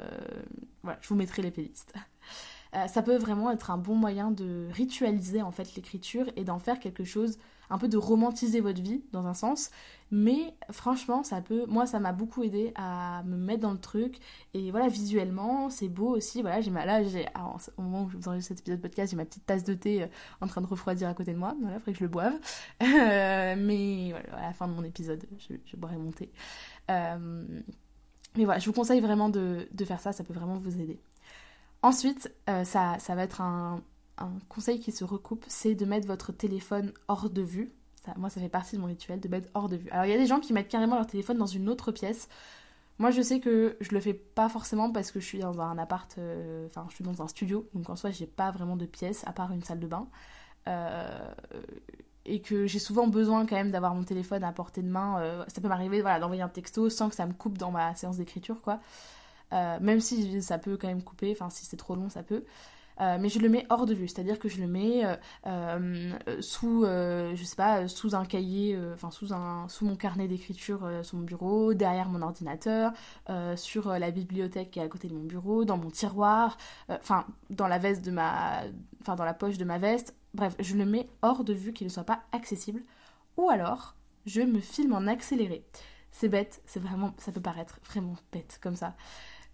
voilà, 0.83 0.99
je 1.00 1.09
vous 1.09 1.16
mettrai 1.16 1.43
les 1.43 1.50
playlists. 1.50 1.93
ça 2.88 3.02
peut 3.02 3.16
vraiment 3.16 3.50
être 3.50 3.70
un 3.70 3.78
bon 3.78 3.94
moyen 3.94 4.30
de 4.30 4.68
ritualiser 4.73 5.42
en 5.42 5.50
fait 5.50 5.75
l'écriture 5.75 6.26
et 6.37 6.44
d'en 6.44 6.58
faire 6.58 6.78
quelque 6.78 7.04
chose 7.04 7.38
un 7.70 7.78
peu 7.78 7.88
de 7.88 7.96
romantiser 7.96 8.61
votre 8.61 8.80
vie 8.80 9.02
dans 9.12 9.26
un 9.26 9.35
sens. 9.35 9.70
Mais 10.12 10.54
franchement, 10.70 11.25
ça 11.25 11.40
peut, 11.40 11.66
moi, 11.66 11.87
ça 11.87 11.99
m'a 11.99 12.12
beaucoup 12.12 12.44
aidé 12.44 12.73
à 12.76 13.23
me 13.25 13.37
mettre 13.37 13.62
dans 13.62 13.73
le 13.73 13.78
truc. 13.78 14.18
Et 14.54 14.70
voilà, 14.70 14.88
visuellement, 14.88 15.68
c'est 15.68 15.88
beau 15.88 16.14
aussi. 16.16 16.42
Voilà, 16.42 16.61
j'ai 16.61 16.70
là, 16.70 17.02
j'ai, 17.02 17.26
au 17.76 17.82
moment 17.82 18.04
où 18.04 18.11
je 18.11 18.16
vous 18.16 18.28
enregistre 18.28 18.49
cet 18.49 18.61
épisode 18.61 18.78
de 18.78 18.82
podcast, 18.82 19.11
j'ai 19.11 19.16
ma 19.16 19.25
petite 19.25 19.46
tasse 19.46 19.64
de 19.64 19.75
thé 19.75 20.04
euh, 20.04 20.06
en 20.40 20.46
train 20.46 20.61
de 20.61 20.66
refroidir 20.66 21.08
à 21.08 21.14
côté 21.14 21.32
de 21.32 21.38
moi. 21.38 21.56
Voilà, 21.61 21.76
il 21.76 21.80
faudrait 21.80 21.92
que 21.92 21.99
je 21.99 22.04
le 22.04 22.11
boive. 22.11 22.35
Euh, 22.82 23.56
mais 23.58 24.11
voilà, 24.11 24.38
à 24.38 24.46
la 24.49 24.52
fin 24.52 24.68
de 24.68 24.73
mon 24.73 24.85
épisode, 24.85 25.25
je, 25.38 25.54
je 25.64 25.76
boirai 25.76 25.96
mon 25.96 26.12
thé. 26.12 26.30
Euh, 26.90 27.44
mais 28.37 28.44
voilà, 28.44 28.58
je 28.58 28.66
vous 28.66 28.73
conseille 28.73 29.00
vraiment 29.00 29.28
de, 29.28 29.66
faire 29.85 30.00
ça, 30.00 30.12
ça 30.12 30.25
peut 30.25 30.35
vraiment 30.35 30.56
vous 30.56 30.80
aider. 30.80 30.99
Ensuite, 31.87 32.35
ça, 32.64 32.99
ça 32.99 33.14
va 33.14 33.23
être 33.23 33.40
un, 33.40 33.81
conseil 34.49 34.81
qui 34.81 34.90
se 34.90 35.05
recoupe, 35.05 35.45
c'est 35.47 35.76
de 35.76 35.85
mettre 35.85 36.09
votre 36.09 36.33
téléphone 36.33 36.93
hors 37.07 37.31
de 37.31 37.43
vue. 37.43 37.71
Moi, 38.16 38.28
ça 38.28 38.40
fait 38.40 38.49
partie 38.49 38.75
de 38.75 38.81
mon 38.81 38.88
rituel, 38.88 39.21
de 39.21 39.28
mettre 39.28 39.49
hors 39.55 39.69
de 39.69 39.76
vue. 39.76 39.88
Alors, 39.90 40.05
il 40.05 40.11
y 40.11 40.14
a 40.14 40.19
des 40.19 40.26
gens 40.26 40.40
qui 40.40 40.52
mettent 40.52 40.69
carrément 40.69 40.97
leur 40.97 41.07
téléphone 41.07 41.38
dans 41.38 41.47
une 41.47 41.69
autre 41.69 41.93
pièce. 41.93 42.28
Moi, 42.99 43.12
je 43.12 43.23
sais 43.23 43.38
que 43.38 43.76
je 43.81 43.93
le 43.93 44.00
fais 44.00 44.14
pas 44.14 44.49
forcément 44.49 44.90
parce 44.90 45.12
que 45.12 45.21
je 45.21 45.26
suis 45.26 45.38
dans 45.38 45.61
un 45.61 45.78
appart, 45.78 46.12
euh, 46.19 46.66
enfin, 46.66 46.87
je 46.88 46.97
suis 46.97 47.05
dans 47.05 47.23
un 47.23 47.28
studio, 47.28 47.69
donc 47.73 47.88
en 47.88 47.95
soi, 47.95 48.11
j'ai 48.11 48.26
pas 48.26 48.50
vraiment 48.50 48.76
de 48.76 48.87
pièce 48.87 49.23
à 49.26 49.33
part 49.33 49.52
une 49.52 49.62
salle 49.62 49.78
de 49.78 49.87
bain. 49.87 50.09
Euh, 50.66 51.35
et 52.25 52.40
que 52.40 52.66
j'ai 52.66 52.81
souvent 52.81 53.07
besoin 53.07 53.47
quand 53.47 53.55
même 53.55 53.71
d'avoir 53.71 53.95
mon 53.95 54.02
téléphone 54.02 54.43
à 54.43 54.50
portée 54.50 54.83
de 54.83 54.88
main. 54.88 55.21
Euh, 55.21 55.45
ça 55.47 55.61
peut 55.61 55.69
m'arriver 55.69 56.02
d'envoyer 56.02 56.43
un 56.43 56.49
texto 56.49 56.90
sans 56.90 57.09
que 57.09 57.14
ça 57.14 57.26
me 57.26 57.33
coupe 57.33 57.57
dans 57.57 57.71
ma 57.71 57.95
séance 57.95 58.16
d'écriture, 58.16 58.61
quoi. 58.62 58.81
Même 59.53 60.00
si 60.00 60.43
ça 60.43 60.59
peut 60.59 60.76
quand 60.76 60.88
même 60.88 61.03
couper, 61.03 61.33
enfin, 61.33 61.50
si 61.50 61.65
c'est 61.65 61.76
trop 61.76 61.95
long, 61.95 62.09
ça 62.09 62.23
peut. 62.23 62.45
Euh, 63.00 63.19
mais 63.21 63.29
je 63.29 63.38
le 63.38 63.49
mets 63.49 63.67
hors 63.69 63.85
de 63.85 63.95
vue, 63.95 64.09
c'est-à-dire 64.09 64.38
que 64.38 64.49
je 64.49 64.59
le 64.61 64.67
mets 64.67 65.05
euh, 65.05 65.17
euh, 65.47 66.41
sous, 66.41 66.85
je 66.85 67.43
sais 67.45 67.57
pas, 67.57 67.88
sous 67.88 68.15
un 68.15 68.25
cahier, 68.25 68.79
enfin 68.95 69.11
sous 69.11 69.29
sous 69.69 69.85
mon 69.85 69.97
carnet 69.97 70.29
d'écriture 70.29 70.88
sur 71.03 71.19
mon 71.19 71.25
bureau, 71.25 71.75
derrière 71.75 72.09
mon 72.09 72.23
ordinateur, 72.23 72.93
sur 73.57 73.91
la 73.91 74.11
bibliothèque 74.11 74.71
qui 74.71 74.79
est 74.79 74.83
à 74.83 74.88
côté 74.88 75.09
de 75.09 75.15
mon 75.15 75.25
bureau, 75.25 75.65
dans 75.65 75.76
mon 75.76 75.91
tiroir, 75.91 76.57
enfin 76.88 77.26
dans 77.50 77.69
la 77.69 77.79
veste 77.79 78.05
de 78.05 78.11
ma, 78.11 78.62
enfin 79.00 79.15
dans 79.17 79.25
la 79.25 79.35
poche 79.35 79.59
de 79.59 79.65
ma 79.65 79.79
veste, 79.79 80.15
bref, 80.35 80.55
je 80.59 80.75
le 80.76 80.87
mets 80.87 81.09
hors 81.23 81.45
de 81.45 81.53
vue, 81.53 81.73
qu'il 81.73 81.87
ne 81.87 81.93
soit 81.93 82.05
pas 82.05 82.23
accessible. 82.33 82.83
Ou 83.37 83.50
alors, 83.50 83.95
je 84.25 84.41
me 84.41 84.61
filme 84.61 84.95
en 84.95 85.07
accéléré. 85.07 85.67
C'est 86.11 86.29
bête, 86.31 86.62
c'est 86.65 86.81
vraiment, 86.81 87.12
ça 87.19 87.31
peut 87.31 87.43
paraître 87.43 87.79
vraiment 87.85 88.17
bête 88.33 88.59
comme 88.62 88.76
ça. 88.76 88.95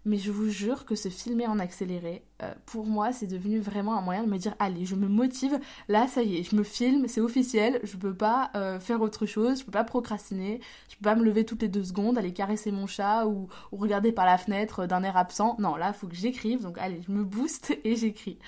Mais 0.05 0.17
je 0.17 0.31
vous 0.31 0.49
jure 0.49 0.83
que 0.85 0.95
se 0.95 1.07
filmer 1.07 1.47
en 1.47 1.59
accéléré, 1.59 2.25
euh, 2.41 2.53
pour 2.65 2.85
moi, 2.85 3.13
c'est 3.13 3.27
devenu 3.27 3.59
vraiment 3.59 3.97
un 3.97 4.01
moyen 4.01 4.23
de 4.23 4.29
me 4.29 4.37
dire 4.37 4.53
allez, 4.59 4.85
je 4.85 4.95
me 4.95 5.07
motive, 5.07 5.57
là, 5.87 6.07
ça 6.07 6.23
y 6.23 6.37
est, 6.37 6.43
je 6.43 6.57
me 6.57 6.63
filme, 6.63 7.07
c'est 7.07 7.21
officiel, 7.21 7.79
je 7.83 7.95
peux 7.95 8.13
pas 8.13 8.51
euh, 8.55 8.81
faire 8.81 9.01
autre 9.01 9.25
chose, 9.25 9.59
je 9.59 9.65
peux 9.65 9.71
pas 9.71 9.85
procrastiner, 9.85 10.59
je 10.89 10.97
peux 10.97 11.03
pas 11.03 11.15
me 11.15 11.23
lever 11.23 11.45
toutes 11.45 11.61
les 11.61 11.69
deux 11.69 11.85
secondes, 11.85 12.17
aller 12.17 12.33
caresser 12.33 12.71
mon 12.71 12.85
chat 12.85 13.25
ou, 13.27 13.47
regarder 13.71 14.11
par 14.11 14.25
la 14.25 14.37
fenêtre 14.37 14.87
d'un 14.87 15.03
air 15.03 15.15
absent. 15.15 15.55
Non, 15.59 15.75
là, 15.77 15.89
il 15.89 15.93
faut 15.93 16.07
que 16.07 16.15
j'écrive, 16.15 16.61
donc 16.61 16.77
allez, 16.79 17.01
je 17.07 17.11
me 17.11 17.23
booste 17.23 17.77
et 17.85 17.95
j'écris. 17.95 18.39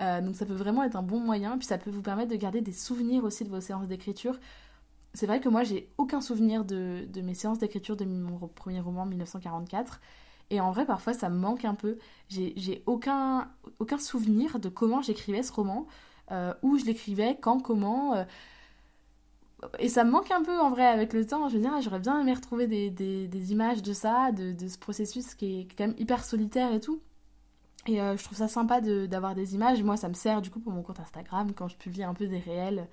Euh, 0.00 0.20
donc 0.20 0.36
ça 0.36 0.46
peut 0.46 0.54
vraiment 0.54 0.84
être 0.84 0.96
un 0.96 1.02
bon 1.02 1.18
moyen, 1.18 1.58
puis 1.58 1.66
ça 1.66 1.76
peut 1.76 1.90
vous 1.90 2.02
permettre 2.02 2.30
de 2.30 2.36
garder 2.36 2.60
des 2.60 2.72
souvenirs 2.72 3.24
aussi 3.24 3.44
de 3.44 3.50
vos 3.50 3.60
séances 3.60 3.88
d'écriture. 3.88 4.38
C'est 5.12 5.26
vrai 5.26 5.40
que 5.40 5.48
moi, 5.48 5.64
j'ai 5.64 5.88
aucun 5.98 6.20
souvenir 6.20 6.64
de, 6.64 7.04
de 7.08 7.20
mes 7.20 7.34
séances 7.34 7.58
d'écriture 7.58 7.96
de 7.96 8.04
mon 8.04 8.46
premier 8.54 8.78
roman 8.78 9.06
1944. 9.06 10.00
Et 10.50 10.60
en 10.60 10.72
vrai, 10.72 10.84
parfois, 10.84 11.14
ça 11.14 11.28
me 11.28 11.38
manque 11.38 11.64
un 11.64 11.74
peu. 11.74 11.98
J'ai 12.28 12.82
aucun, 12.86 13.48
aucun 13.78 13.98
souvenir 13.98 14.58
de 14.58 14.68
comment 14.68 15.00
j'écrivais 15.00 15.42
ce 15.42 15.52
roman, 15.52 15.86
euh, 16.32 16.52
où 16.62 16.76
je 16.76 16.84
l'écrivais, 16.84 17.38
quand, 17.40 17.60
comment. 17.60 18.14
Euh. 18.14 18.24
Et 19.78 19.88
ça 19.88 20.04
me 20.04 20.10
manque 20.10 20.30
un 20.30 20.42
peu 20.42 20.58
en 20.58 20.70
vrai 20.70 20.86
avec 20.86 21.12
le 21.12 21.24
temps. 21.24 21.48
Je 21.48 21.56
veux 21.56 21.60
dire, 21.62 21.80
j'aurais 21.82 22.00
bien 22.00 22.20
aimé 22.20 22.34
retrouver 22.34 22.66
des, 22.66 22.90
des, 22.90 23.28
des 23.28 23.52
images 23.52 23.82
de 23.82 23.92
ça, 23.92 24.32
de, 24.32 24.52
de, 24.52 24.68
ce 24.68 24.78
processus 24.78 25.34
qui 25.34 25.60
est 25.60 25.68
quand 25.76 25.86
même 25.86 25.96
hyper 25.98 26.24
solitaire 26.24 26.72
et 26.72 26.80
tout. 26.80 27.00
Et 27.86 28.00
euh, 28.00 28.16
je 28.16 28.24
trouve 28.24 28.38
ça 28.38 28.48
sympa 28.48 28.80
d'avoir 28.80 29.34
des 29.34 29.54
images. 29.54 29.82
Moi, 29.82 29.96
ça 29.96 30.08
me 30.08 30.14
sert 30.14 30.42
du 30.42 30.50
coup 30.50 30.60
pour 30.60 30.72
mon 30.72 30.82
compte 30.82 31.00
Instagram 31.00 31.52
quand 31.54 31.68
je 31.68 31.76
publie 31.76 32.02
un 32.02 32.14
peu 32.14 32.26
des 32.26 32.38
réels, 32.38 32.88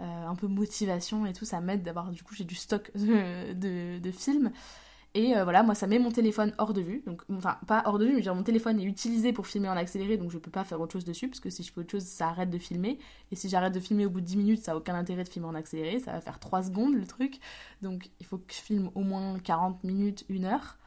un 0.00 0.34
peu 0.36 0.46
motivation 0.46 1.26
et 1.26 1.32
tout. 1.32 1.44
Ça 1.44 1.60
m'aide 1.60 1.82
d'avoir, 1.82 2.10
du 2.10 2.22
coup, 2.22 2.34
j'ai 2.34 2.44
du 2.44 2.54
stock 2.54 2.90
de, 2.96 3.98
de 3.98 4.10
films. 4.10 4.52
Et 5.14 5.36
euh, 5.36 5.44
voilà, 5.44 5.62
moi 5.62 5.74
ça 5.74 5.86
met 5.86 5.98
mon 5.98 6.10
téléphone 6.10 6.52
hors 6.58 6.74
de 6.74 6.80
vue. 6.80 7.02
Donc, 7.06 7.22
enfin, 7.32 7.58
pas 7.66 7.82
hors 7.86 7.98
de 7.98 8.06
vue, 8.06 8.14
mais 8.14 8.20
dire 8.20 8.34
mon 8.34 8.42
téléphone 8.42 8.78
est 8.78 8.84
utilisé 8.84 9.32
pour 9.32 9.46
filmer 9.46 9.68
en 9.68 9.76
accéléré, 9.76 10.16
donc 10.16 10.30
je 10.30 10.38
peux 10.38 10.50
pas 10.50 10.64
faire 10.64 10.80
autre 10.80 10.92
chose 10.92 11.04
dessus, 11.04 11.28
parce 11.28 11.40
que 11.40 11.50
si 11.50 11.62
je 11.62 11.72
fais 11.72 11.80
autre 11.80 11.90
chose, 11.90 12.04
ça 12.04 12.28
arrête 12.28 12.50
de 12.50 12.58
filmer. 12.58 12.98
Et 13.32 13.36
si 13.36 13.48
j'arrête 13.48 13.72
de 13.72 13.80
filmer 13.80 14.06
au 14.06 14.10
bout 14.10 14.20
de 14.20 14.26
10 14.26 14.36
minutes, 14.36 14.62
ça 14.62 14.72
a 14.72 14.76
aucun 14.76 14.94
intérêt 14.94 15.24
de 15.24 15.28
filmer 15.28 15.48
en 15.48 15.54
accéléré, 15.54 15.98
ça 15.98 16.12
va 16.12 16.20
faire 16.20 16.38
3 16.38 16.64
secondes 16.64 16.94
le 16.94 17.06
truc. 17.06 17.38
Donc 17.82 18.10
il 18.20 18.26
faut 18.26 18.38
que 18.38 18.52
je 18.52 18.60
filme 18.60 18.90
au 18.94 19.00
moins 19.00 19.38
40 19.38 19.82
minutes, 19.84 20.24
1 20.30 20.44
heure. 20.44 20.78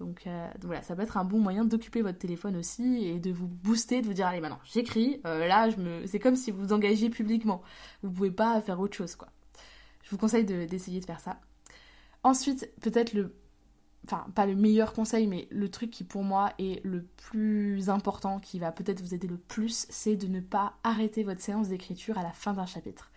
Donc, 0.00 0.26
euh, 0.26 0.48
donc, 0.54 0.64
voilà, 0.64 0.82
ça 0.82 0.96
peut 0.96 1.02
être 1.02 1.16
un 1.16 1.24
bon 1.24 1.38
moyen 1.38 1.64
d'occuper 1.64 2.02
votre 2.02 2.18
téléphone 2.18 2.56
aussi 2.56 3.04
et 3.04 3.20
de 3.20 3.30
vous 3.30 3.46
booster, 3.46 4.02
de 4.02 4.06
vous 4.06 4.12
dire 4.12 4.26
allez 4.26 4.40
maintenant 4.40 4.58
j'écris, 4.64 5.20
euh, 5.24 5.46
là 5.46 5.70
je 5.70 5.76
me, 5.76 6.06
c'est 6.06 6.18
comme 6.18 6.34
si 6.34 6.50
vous 6.50 6.62
vous 6.62 6.72
engagiez 6.72 7.10
publiquement. 7.10 7.62
Vous 8.02 8.10
pouvez 8.10 8.32
pas 8.32 8.60
faire 8.60 8.80
autre 8.80 8.96
chose 8.96 9.14
quoi. 9.14 9.28
Je 10.02 10.10
vous 10.10 10.18
conseille 10.18 10.44
d'essayer 10.44 11.00
de 11.00 11.04
faire 11.04 11.20
ça. 11.20 11.38
Ensuite, 12.22 12.70
peut-être 12.80 13.12
le 13.12 13.34
enfin 14.04 14.26
pas 14.34 14.46
le 14.46 14.54
meilleur 14.54 14.92
conseil, 14.92 15.26
mais 15.26 15.48
le 15.50 15.70
truc 15.70 15.90
qui 15.90 16.04
pour 16.04 16.22
moi 16.22 16.52
est 16.58 16.84
le 16.84 17.02
plus 17.02 17.88
important, 17.90 18.38
qui 18.38 18.58
va 18.58 18.72
peut-être 18.72 19.00
vous 19.00 19.14
aider 19.14 19.26
le 19.26 19.38
plus, 19.38 19.86
c'est 19.90 20.16
de 20.16 20.26
ne 20.26 20.40
pas 20.40 20.74
arrêter 20.82 21.24
votre 21.24 21.40
séance 21.40 21.68
d'écriture 21.68 22.18
à 22.18 22.22
la 22.22 22.32
fin 22.32 22.52
d'un 22.52 22.66
chapitre. 22.66 23.10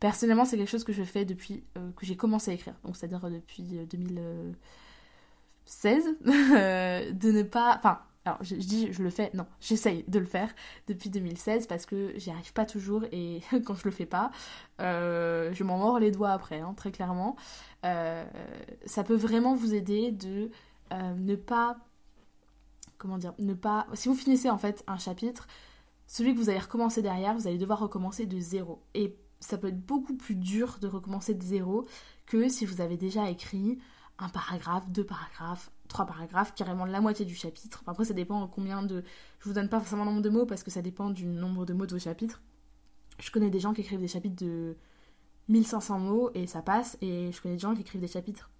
Personnellement, 0.00 0.44
c'est 0.44 0.56
quelque 0.56 0.70
chose 0.70 0.84
que 0.84 0.92
je 0.92 1.04
fais 1.04 1.24
depuis 1.24 1.64
euh, 1.78 1.90
que 1.92 2.04
j'ai 2.04 2.16
commencé 2.16 2.50
à 2.50 2.54
écrire, 2.54 2.74
donc 2.84 2.96
c'est-à-dire 2.96 3.30
depuis 3.30 3.78
2016, 3.90 6.16
euh, 6.26 7.12
de 7.12 7.30
ne 7.30 7.42
pas, 7.42 7.76
enfin 7.78 8.00
alors 8.24 8.38
je, 8.42 8.54
dis 8.54 8.92
je 8.92 9.02
le 9.02 9.10
fais, 9.10 9.30
non, 9.34 9.46
j'essaye 9.60 10.04
de 10.08 10.18
le 10.18 10.24
faire 10.24 10.48
depuis 10.88 11.10
2016 11.10 11.66
parce 11.66 11.84
que 11.84 12.12
j'y 12.16 12.30
arrive 12.30 12.52
pas 12.52 12.64
toujours 12.64 13.04
et 13.12 13.42
quand 13.66 13.74
je 13.74 13.84
le 13.84 13.90
fais 13.90 14.06
pas, 14.06 14.30
euh, 14.80 15.52
je 15.52 15.64
m'en 15.64 15.78
mords 15.78 15.98
les 15.98 16.10
doigts 16.10 16.30
après, 16.30 16.60
hein, 16.60 16.74
très 16.76 16.90
clairement. 16.90 17.36
Euh, 17.84 18.24
ça 18.86 19.04
peut 19.04 19.16
vraiment 19.16 19.54
vous 19.54 19.74
aider 19.74 20.10
de 20.10 20.50
euh, 20.92 21.14
ne 21.14 21.36
pas, 21.36 21.76
comment 22.96 23.18
dire, 23.18 23.34
ne 23.38 23.54
pas, 23.54 23.86
si 23.92 24.08
vous 24.08 24.14
finissez 24.14 24.48
en 24.48 24.58
fait 24.58 24.84
un 24.86 24.98
chapitre, 24.98 25.46
celui 26.06 26.34
que 26.34 26.38
vous 26.38 26.48
allez 26.48 26.58
recommencer 26.58 27.02
derrière, 27.02 27.34
vous 27.34 27.46
allez 27.46 27.58
devoir 27.58 27.78
recommencer 27.78 28.26
de 28.26 28.38
zéro. 28.38 28.82
Et 28.94 29.16
ça 29.40 29.58
peut 29.58 29.68
être 29.68 29.80
beaucoup 29.80 30.14
plus 30.14 30.36
dur 30.36 30.78
de 30.80 30.86
recommencer 30.86 31.34
de 31.34 31.42
zéro 31.42 31.86
que 32.26 32.48
si 32.48 32.64
vous 32.64 32.80
avez 32.80 32.96
déjà 32.96 33.28
écrit 33.28 33.78
un 34.18 34.28
paragraphe, 34.28 34.88
deux 34.90 35.04
paragraphes, 35.04 35.70
trois 35.88 36.06
paragraphes, 36.06 36.54
carrément 36.54 36.84
la 36.84 37.00
moitié 37.00 37.24
du 37.24 37.34
chapitre. 37.34 37.82
après, 37.86 38.04
ça 38.04 38.14
dépend 38.14 38.46
combien 38.48 38.82
de. 38.82 39.04
Je 39.40 39.48
vous 39.48 39.54
donne 39.54 39.68
pas 39.68 39.78
forcément 39.80 40.04
le 40.04 40.10
nombre 40.10 40.22
de 40.22 40.30
mots 40.30 40.46
parce 40.46 40.62
que 40.62 40.70
ça 40.70 40.82
dépend 40.82 41.10
du 41.10 41.26
nombre 41.26 41.66
de 41.66 41.72
mots 41.72 41.86
de 41.86 41.92
vos 41.92 41.98
chapitres. 41.98 42.42
Je 43.18 43.30
connais 43.30 43.50
des 43.50 43.60
gens 43.60 43.72
qui 43.72 43.82
écrivent 43.82 44.00
des 44.00 44.08
chapitres 44.08 44.42
de 44.44 44.76
1500 45.48 45.98
mots 45.98 46.30
et 46.34 46.46
ça 46.46 46.62
passe, 46.62 46.96
et 47.00 47.30
je 47.32 47.40
connais 47.40 47.54
des 47.54 47.60
gens 47.60 47.74
qui 47.74 47.82
écrivent 47.82 48.00
des 48.00 48.08
chapitres 48.08 48.50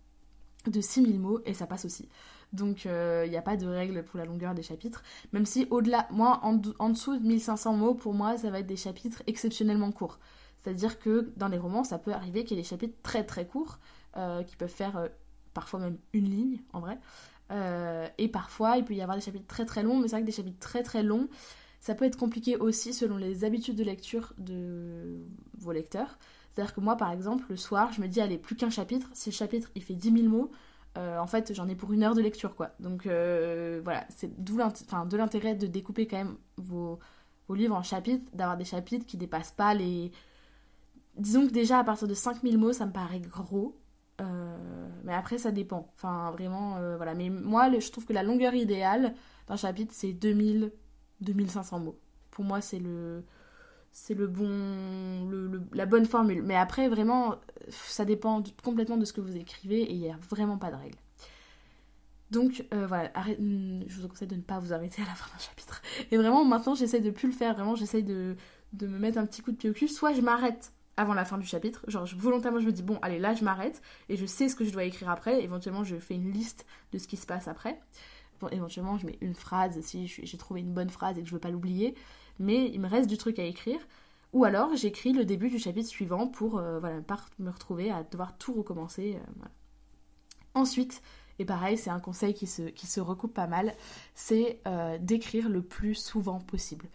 de 0.67 0.81
6000 0.81 1.19
mots 1.21 1.41
et 1.45 1.55
ça 1.55 1.67
passe 1.67 1.85
aussi. 1.85 2.09
Donc 2.53 2.85
il 2.85 2.91
euh, 2.91 3.27
n'y 3.27 3.37
a 3.37 3.43
pas 3.43 3.57
de 3.57 3.67
règle 3.67 4.05
pour 4.05 4.19
la 4.19 4.25
longueur 4.25 4.55
des 4.55 4.63
chapitres, 4.63 5.03
même 5.33 5.45
si 5.45 5.67
au-delà, 5.71 6.07
moi 6.11 6.41
en, 6.43 6.55
dessous 6.55 7.17
de 7.19 7.27
1500 7.27 7.75
mots, 7.75 7.95
pour 7.95 8.15
moi 8.15 8.39
ça 8.39 8.51
va 8.51 8.61
être 8.61 8.67
des 8.67 8.77
chapitres 8.77 9.23
exceptionnellement 9.27 9.91
courts. 9.93 10.19
C'est-à-dire 10.59 10.99
que 10.99 11.33
dans 11.37 11.49
les 11.49 11.59
romans, 11.59 11.85
ça 11.85 11.99
peut 11.99 12.13
arriver 12.13 12.45
qu'il 12.45 12.57
y 12.57 12.61
ait 12.61 12.63
des 12.63 12.69
chapitres 12.69 12.97
très 13.03 13.25
très 13.25 13.47
courts 13.47 13.79
euh, 14.17 14.43
qui 14.45 14.57
peuvent 14.57 14.71
faire 14.71 14.97
euh, 14.97 15.09
parfois 15.55 15.81
même 15.81 15.97
une 16.13 16.29
ligne 16.29 16.61
en 16.73 16.81
vrai. 16.81 16.99
Euh, 17.51 18.07
et 18.19 18.29
parfois, 18.29 18.77
il 18.79 18.85
peut 18.85 18.95
y 18.95 19.03
avoir 19.03 19.17
des 19.17 19.23
chapitres 19.23 19.47
très 19.47 19.65
très 19.65 19.83
longs, 19.83 19.99
mais 19.99 20.09
c'est 20.09 20.17
vrai 20.17 20.23
que 20.23 20.27
des 20.27 20.33
chapitres 20.33 20.59
très 20.59 20.83
très 20.83 21.03
longs, 21.03 21.29
ça 21.81 21.95
peut 21.95 22.05
être 22.05 22.17
compliqué 22.17 22.57
aussi 22.57 22.93
selon 22.93 23.17
les 23.17 23.45
habitudes 23.45 23.77
de 23.77 23.85
lecture 23.85 24.33
de 24.39 25.19
vos 25.59 25.73
lecteurs. 25.73 26.19
C'est-à-dire 26.51 26.75
que 26.75 26.81
moi, 26.81 26.97
par 26.97 27.11
exemple, 27.11 27.45
le 27.49 27.57
soir, 27.57 27.93
je 27.93 28.01
me 28.01 28.09
dis, 28.09 28.21
allez, 28.21 28.39
plus 28.39 28.57
qu'un 28.57 28.71
chapitre. 28.71 29.09
Si 29.13 29.31
le 29.31 29.35
chapitre, 29.35 29.71
il 29.75 29.83
fait 29.83 29.95
10 29.95 30.13
000 30.13 30.29
mots, 30.29 30.51
euh, 30.97 31.19
en 31.19 31.27
fait, 31.27 31.53
j'en 31.53 31.69
ai 31.69 31.75
pour 31.75 31.93
une 31.93 32.05
heure 32.05 32.15
de 32.15 32.23
lecture, 32.23 32.55
quoi. 32.55 32.71
Donc 32.81 33.07
euh, 33.07 33.81
voilà, 33.83 34.07
c'est 34.11 34.43
de 34.43 35.17
l'intérêt 35.17 35.57
de 35.57 35.67
découper 35.67 36.07
quand 36.07 36.17
même 36.17 36.37
vos, 36.57 37.01
vos 37.49 37.55
livres 37.55 37.75
en 37.75 37.83
chapitres, 37.83 38.25
d'avoir 38.33 38.57
des 38.57 38.65
chapitres 38.65 39.05
qui 39.05 39.17
dépassent 39.17 39.53
pas 39.53 39.75
les... 39.75 40.13
Disons 41.17 41.47
que 41.47 41.53
déjà, 41.53 41.79
à 41.81 41.85
partir 41.85 42.09
de 42.09 42.15
5000 42.15 42.59
mots, 42.59 42.73
ça 42.73 42.87
me 42.87 42.93
paraît 42.93 43.21
gros. 43.21 43.77
Euh, 44.21 44.57
mais 45.05 45.15
après, 45.15 45.39
ça 45.39 45.51
dépend. 45.51 45.93
Enfin, 45.97 46.31
vraiment, 46.33 46.77
euh, 46.77 46.97
voilà. 46.97 47.15
Mais 47.15 47.31
moi, 47.31 47.71
je 47.79 47.91
trouve 47.91 48.07
que 48.07 48.13
la 48.13 48.23
longueur 48.23 48.55
idéale 48.55 49.15
d'un 49.49 49.57
chapitre, 49.57 49.93
c'est 49.95 50.13
2000, 50.13 50.73
2500 51.21 51.81
mots. 51.81 51.99
Pour 52.31 52.45
moi, 52.45 52.61
c'est 52.61 52.79
le, 52.79 53.25
c'est 53.93 54.15
le 54.15 54.27
bon, 54.27 55.29
le, 55.29 55.63
la 55.73 55.87
bonne 55.87 56.07
formule. 56.07 56.43
Mais 56.43 56.57
après, 56.57 56.89
vraiment, 56.89 57.37
ça 57.69 58.05
dépend 58.05 58.43
complètement 58.63 58.97
de 58.97 59.05
ce 59.05 59.13
que 59.13 59.21
vous 59.21 59.37
écrivez 59.37 59.83
et 59.83 59.93
il 59.93 60.01
n'y 60.01 60.11
a 60.11 60.19
vraiment 60.31 60.59
pas 60.59 60.71
de 60.71 60.77
règle. 60.77 60.99
Donc 62.31 62.65
euh, 62.75 62.87
voilà, 62.87 63.13
je 63.39 64.01
vous 64.01 64.09
conseille 64.09 64.27
de 64.27 64.35
ne 64.35 64.41
pas 64.41 64.59
vous 64.59 64.73
arrêter 64.73 65.03
à 65.03 65.05
la 65.05 65.15
fin 65.15 65.31
d'un 65.33 65.39
chapitre. 65.39 65.83
Et 66.11 66.17
vraiment, 66.17 66.45
maintenant, 66.45 66.75
j'essaie 66.75 67.01
de 67.01 67.11
plus 67.11 67.29
le 67.29 67.35
faire. 67.35 67.55
Vraiment, 67.55 67.77
j'essaie 67.77 68.03
de, 68.03 68.35
de 68.73 68.87
me 68.89 68.99
mettre 68.99 69.19
un 69.19 69.27
petit 69.27 69.41
coup 69.41 69.53
de 69.53 69.57
pied 69.57 69.71
au 69.71 69.73
cul. 69.73 69.87
Soit 69.87 70.15
je 70.15 70.21
m'arrête 70.21 70.73
avant 70.97 71.15
la 71.15 71.25
fin 71.25 71.39
du 71.39 71.47
chapitre. 71.47 71.85
Genre, 71.89 72.07
volontairement, 72.17 72.61
je 72.61 72.67
me 72.67 72.73
dis, 72.73 72.83
bon, 72.83 72.99
allez, 73.03 73.19
là, 73.19 73.35
je 73.35 73.45
m'arrête 73.45 73.83
et 74.09 74.17
je 74.17 74.27
sais 74.27 74.49
ce 74.49 74.57
que 74.57 74.65
je 74.65 74.71
dois 74.71 74.85
écrire 74.85 75.11
après. 75.11 75.43
Éventuellement, 75.43 75.85
je 75.85 75.97
fais 75.97 76.15
une 76.15 76.33
liste 76.33 76.67
de 76.93 76.99
ce 76.99 77.07
qui 77.07 77.17
se 77.17 77.27
passe 77.27 77.49
après. 77.49 77.81
Bon, 78.41 78.49
éventuellement, 78.49 78.99
je 78.99 79.07
mets 79.07 79.19
une 79.21 79.35
phrase 79.35 79.81
si 79.81 80.07
j'ai 80.07 80.39
trouvé 80.39 80.61
une 80.61 80.73
bonne 80.73 80.91
phrase 80.91 81.19
et 81.19 81.23
que 81.23 81.29
je 81.29 81.35
veux 81.35 81.41
pas 81.41 81.51
l'oublier. 81.51 81.95
Mais 82.39 82.71
il 82.71 82.81
me 82.81 82.89
reste 82.89 83.09
du 83.09 83.17
truc 83.17 83.39
à 83.39 83.45
écrire. 83.45 83.81
Ou 84.33 84.45
alors, 84.45 84.75
j'écris 84.75 85.13
le 85.13 85.25
début 85.25 85.49
du 85.49 85.59
chapitre 85.59 85.89
suivant 85.89 86.27
pour 86.27 86.59
euh, 86.59 86.81
voilà, 86.81 87.01
pas 87.01 87.21
me 87.39 87.51
retrouver 87.51 87.91
à 87.91 88.03
devoir 88.03 88.37
tout 88.37 88.53
recommencer. 88.53 89.17
Euh, 89.17 89.47
Ensuite, 90.55 91.03
et 91.41 91.45
pareil, 91.45 91.77
c'est 91.77 91.91
un 91.91 91.99
conseil 91.99 92.33
qui 92.33 92.47
se, 92.47 92.63
qui 92.63 92.87
se 92.87 93.01
recoupe 93.01 93.35
pas 93.35 93.49
mal, 93.49 93.75
c'est 94.15 94.61
euh, 94.67 94.99
d'écrire 94.99 95.49
le 95.49 95.63
plus 95.63 95.97
souvent 95.97 96.39
possible. 96.39 96.87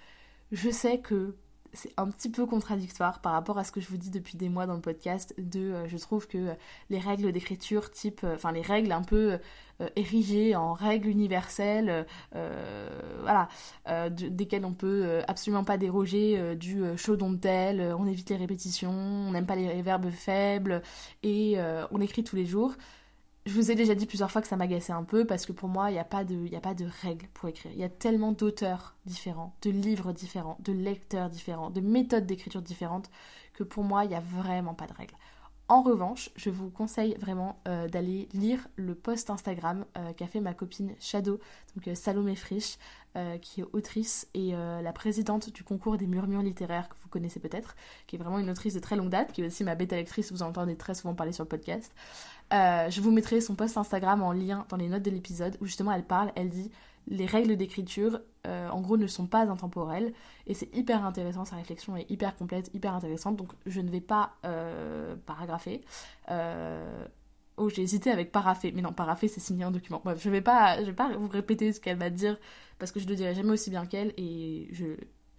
Je 0.51 0.69
sais 0.69 0.99
que 0.99 1.35
c'est 1.73 1.93
un 1.97 2.09
petit 2.09 2.29
peu 2.29 2.45
contradictoire 2.45 3.19
par 3.21 3.33
rapport 3.33 3.57
à 3.57 3.63
ce 3.63 3.71
que 3.71 3.81
je 3.81 3.87
vous 3.87 3.97
dis 3.97 4.09
depuis 4.09 4.37
des 4.37 4.49
mois 4.49 4.65
dans 4.65 4.73
le 4.73 4.81
podcast 4.81 5.33
de 5.37 5.59
euh, 5.59 5.87
je 5.87 5.97
trouve 5.97 6.27
que 6.27 6.37
euh, 6.37 6.53
les 6.89 6.99
règles 6.99 7.31
d'écriture 7.31 7.91
type 7.91 8.21
euh, 8.23 8.35
enfin 8.35 8.51
les 8.51 8.61
règles 8.61 8.91
un 8.91 9.03
peu 9.03 9.37
érigées 9.95 10.57
en 10.57 10.73
règles 10.73 11.07
universelles 11.07 12.05
voilà 13.21 13.47
desquelles 14.11 14.65
on 14.65 14.73
peut 14.73 15.21
absolument 15.25 15.63
pas 15.63 15.77
déroger 15.77 16.57
du 16.57 16.83
chaud 16.97 17.15
dont 17.15 17.33
tel 17.37 17.79
on 17.97 18.05
évite 18.05 18.29
les 18.29 18.35
répétitions 18.35 18.91
on 18.91 19.31
n'aime 19.31 19.45
pas 19.45 19.55
les 19.55 19.81
verbes 19.81 20.09
faibles 20.09 20.81
et 21.23 21.57
on 21.91 22.01
écrit 22.01 22.25
tous 22.25 22.35
les 22.35 22.45
jours 22.45 22.73
je 23.49 23.55
vous 23.55 23.71
ai 23.71 23.75
déjà 23.75 23.95
dit 23.95 24.05
plusieurs 24.05 24.29
fois 24.29 24.43
que 24.43 24.47
ça 24.47 24.55
m'agaçait 24.55 24.93
un 24.93 25.03
peu 25.03 25.25
parce 25.25 25.47
que 25.47 25.51
pour 25.51 25.69
moi, 25.69 25.89
il 25.89 25.93
n'y 25.93 25.99
a, 25.99 26.03
pas 26.03 26.23
de, 26.23 26.85
règles 27.01 27.27
pour 27.33 27.49
écrire. 27.49 27.71
Il 27.73 27.79
y 27.79 27.83
a 27.83 27.89
tellement 27.89 28.31
d'auteurs 28.31 28.95
différents, 29.07 29.55
de 29.63 29.71
livres 29.71 30.13
différents, 30.13 30.57
de 30.59 30.71
lecteurs 30.71 31.29
différents, 31.29 31.71
de 31.71 31.81
méthodes 31.81 32.27
d'écriture 32.27 32.61
différentes 32.61 33.09
que 33.53 33.63
pour 33.63 33.83
moi, 33.83 34.05
il 34.05 34.09
n'y 34.09 34.15
a 34.15 34.19
vraiment 34.21 34.75
pas 34.75 34.85
de 34.85 34.93
règles. 34.93 35.15
En 35.67 35.81
revanche, 35.81 36.29
je 36.35 36.51
vous 36.51 36.69
conseille 36.69 37.15
vraiment 37.19 37.59
euh, 37.67 37.87
d'aller 37.87 38.29
lire 38.33 38.67
le 38.75 38.93
post 38.93 39.31
Instagram 39.31 39.85
euh, 39.97 40.13
qu'a 40.13 40.27
fait 40.27 40.41
ma 40.41 40.53
copine 40.53 40.93
Shadow, 40.99 41.39
donc 41.75 41.87
euh, 41.87 41.95
Salomé 41.95 42.35
Frisch. 43.13 43.41
qui 43.41 43.61
est 43.61 43.65
autrice 43.73 44.27
et 44.33 44.51
la 44.51 44.93
présidente 44.93 45.51
du 45.51 45.63
concours 45.63 45.97
des 45.97 46.07
murmures 46.07 46.41
littéraires 46.41 46.89
que 46.89 46.95
vous 47.01 47.09
connaissez 47.09 47.39
peut-être, 47.39 47.75
qui 48.07 48.15
est 48.15 48.19
vraiment 48.19 48.39
une 48.39 48.49
autrice 48.49 48.73
de 48.73 48.79
très 48.79 48.95
longue 48.95 49.09
date, 49.09 49.31
qui 49.31 49.41
est 49.41 49.47
aussi 49.47 49.63
ma 49.63 49.75
bêta 49.75 49.95
lectrice, 49.95 50.31
vous 50.31 50.43
entendez 50.43 50.75
très 50.75 50.93
souvent 50.93 51.15
parler 51.15 51.33
sur 51.33 51.43
le 51.43 51.49
podcast. 51.49 51.91
je 52.51 53.01
vous 53.01 53.11
mettrai 53.11 53.41
son 53.41 53.55
post 53.55 53.77
Instagram 53.77 54.21
en 54.21 54.31
lien 54.31 54.65
dans 54.69 54.77
les 54.77 54.87
notes 54.87 55.03
de 55.03 55.11
l'épisode 55.11 55.57
où 55.59 55.65
justement 55.65 55.91
elle 55.91 56.05
parle, 56.05 56.31
elle 56.35 56.49
dit 56.49 56.71
les 57.09 57.25
règles 57.25 57.57
d'écriture, 57.57 58.19
euh, 58.47 58.69
en 58.69 58.81
gros, 58.81 58.97
ne 58.97 59.07
sont 59.07 59.25
pas 59.25 59.49
intemporelles. 59.49 60.13
Et 60.47 60.53
c'est 60.53 60.73
hyper 60.75 61.05
intéressant, 61.05 61.45
sa 61.45 61.55
réflexion 61.55 61.97
est 61.97 62.09
hyper 62.09 62.35
complète, 62.35 62.69
hyper 62.73 62.93
intéressante. 62.93 63.35
Donc 63.35 63.51
je 63.65 63.81
ne 63.81 63.89
vais 63.89 64.01
pas 64.01 64.33
euh, 64.45 65.15
paragrapher. 65.25 65.81
Euh, 67.59 67.63
oh, 67.63 67.69
j'ai 67.69 67.81
hésité 67.81 68.11
avec 68.11 68.31
parapher. 68.31 68.71
Mais 68.71 68.81
non, 68.81 68.93
parapher, 68.93 69.27
c'est 69.27 69.39
signer 69.39 69.63
un 69.63 69.71
document. 69.71 70.01
Bref, 70.03 70.21
je 70.21 70.29
vais 70.29 70.41
pas, 70.41 70.79
je 70.79 70.85
vais 70.85 70.93
pas 70.93 71.15
vous 71.15 71.27
répéter 71.27 71.73
ce 71.73 71.79
qu'elle 71.79 71.97
va 71.97 72.09
dire, 72.09 72.37
parce 72.79 72.91
que 72.91 72.99
je 72.99 73.07
le 73.07 73.15
dirai 73.15 73.35
jamais 73.35 73.51
aussi 73.51 73.69
bien 73.69 73.85
qu'elle. 73.85 74.13
Et 74.17 74.67
je, 74.71 74.85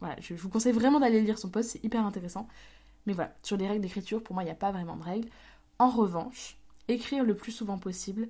voilà, 0.01 0.17
vous 0.31 0.49
conseille 0.49 0.73
vraiment 0.73 1.01
d'aller 1.01 1.21
lire 1.21 1.39
son 1.39 1.51
post, 1.51 1.71
c'est 1.71 1.85
hyper 1.85 2.05
intéressant. 2.05 2.49
Mais 3.07 3.13
voilà, 3.13 3.35
sur 3.43 3.57
les 3.57 3.67
règles 3.67 3.83
d'écriture, 3.83 4.23
pour 4.23 4.35
moi, 4.35 4.43
il 4.43 4.47
n'y 4.47 4.53
a 4.53 4.57
pas 4.57 4.73
vraiment 4.73 4.97
de 4.97 5.03
règles. 5.03 5.29
En 5.79 5.89
revanche, 5.89 6.59
écrire 6.89 7.25
le 7.25 7.35
plus 7.35 7.53
souvent 7.53 7.79
possible, 7.79 8.29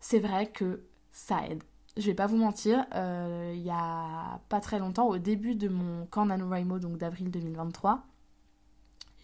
c'est 0.00 0.20
vrai 0.20 0.46
que 0.50 0.82
ça 1.12 1.46
aide 1.48 1.62
je 1.98 2.06
vais 2.06 2.14
pas 2.14 2.26
vous 2.26 2.36
mentir, 2.36 2.86
euh, 2.94 3.52
il 3.54 3.62
y 3.62 3.70
a 3.70 4.40
pas 4.48 4.60
très 4.60 4.78
longtemps, 4.78 5.08
au 5.08 5.18
début 5.18 5.56
de 5.56 5.68
mon 5.68 6.06
camp 6.06 6.26
NaNoWriMo, 6.26 6.78
donc 6.78 6.96
d'avril 6.96 7.30
2023, 7.30 8.06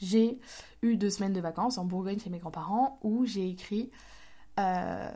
j'ai 0.01 0.39
eu 0.83 0.97
deux 0.97 1.11
semaines 1.11 1.33
de 1.33 1.41
vacances 1.41 1.79
en 1.79 1.85
Bourgogne 1.85 2.19
chez 2.19 2.31
mes 2.31 2.39
grands-parents 2.39 2.99
où 3.03 3.25
j'ai 3.25 3.49
écrit 3.49 3.91
euh, 4.59 5.11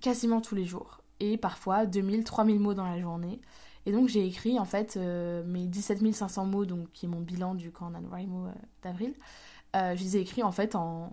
quasiment 0.00 0.40
tous 0.40 0.54
les 0.54 0.64
jours 0.64 1.02
et 1.20 1.36
parfois 1.36 1.86
2000, 1.86 2.24
3000 2.24 2.60
mots 2.60 2.74
dans 2.74 2.86
la 2.86 3.00
journée. 3.00 3.40
Et 3.84 3.92
donc 3.92 4.08
j'ai 4.08 4.24
écrit 4.24 4.58
en 4.58 4.64
fait 4.64 4.96
euh, 4.96 5.42
mes 5.44 5.66
17 5.66 6.14
500 6.14 6.46
mots, 6.46 6.64
donc 6.64 6.90
qui 6.92 7.06
est 7.06 7.08
mon 7.08 7.20
bilan 7.20 7.54
du 7.54 7.72
camp 7.72 7.90
NaNoWriMo 7.90 8.48
d'avril. 8.82 9.14
je 9.74 10.02
les 10.02 10.16
ai 10.16 10.20
écrits 10.20 10.42
en 10.42 10.52
fait 10.52 10.74
en, 10.76 11.10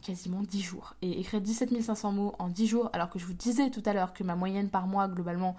quasiment 0.00 0.42
10 0.42 0.60
jours. 0.60 0.94
Et 1.02 1.20
écrire 1.20 1.40
17 1.40 1.80
500 1.82 2.12
mots 2.12 2.32
en 2.38 2.48
10 2.48 2.66
jours, 2.66 2.90
alors 2.92 3.10
que 3.10 3.18
je 3.18 3.26
vous 3.26 3.34
disais 3.34 3.70
tout 3.70 3.82
à 3.84 3.92
l'heure 3.92 4.12
que 4.12 4.24
ma 4.24 4.36
moyenne 4.36 4.68
par 4.68 4.86
mois, 4.86 5.08
globalement, 5.08 5.56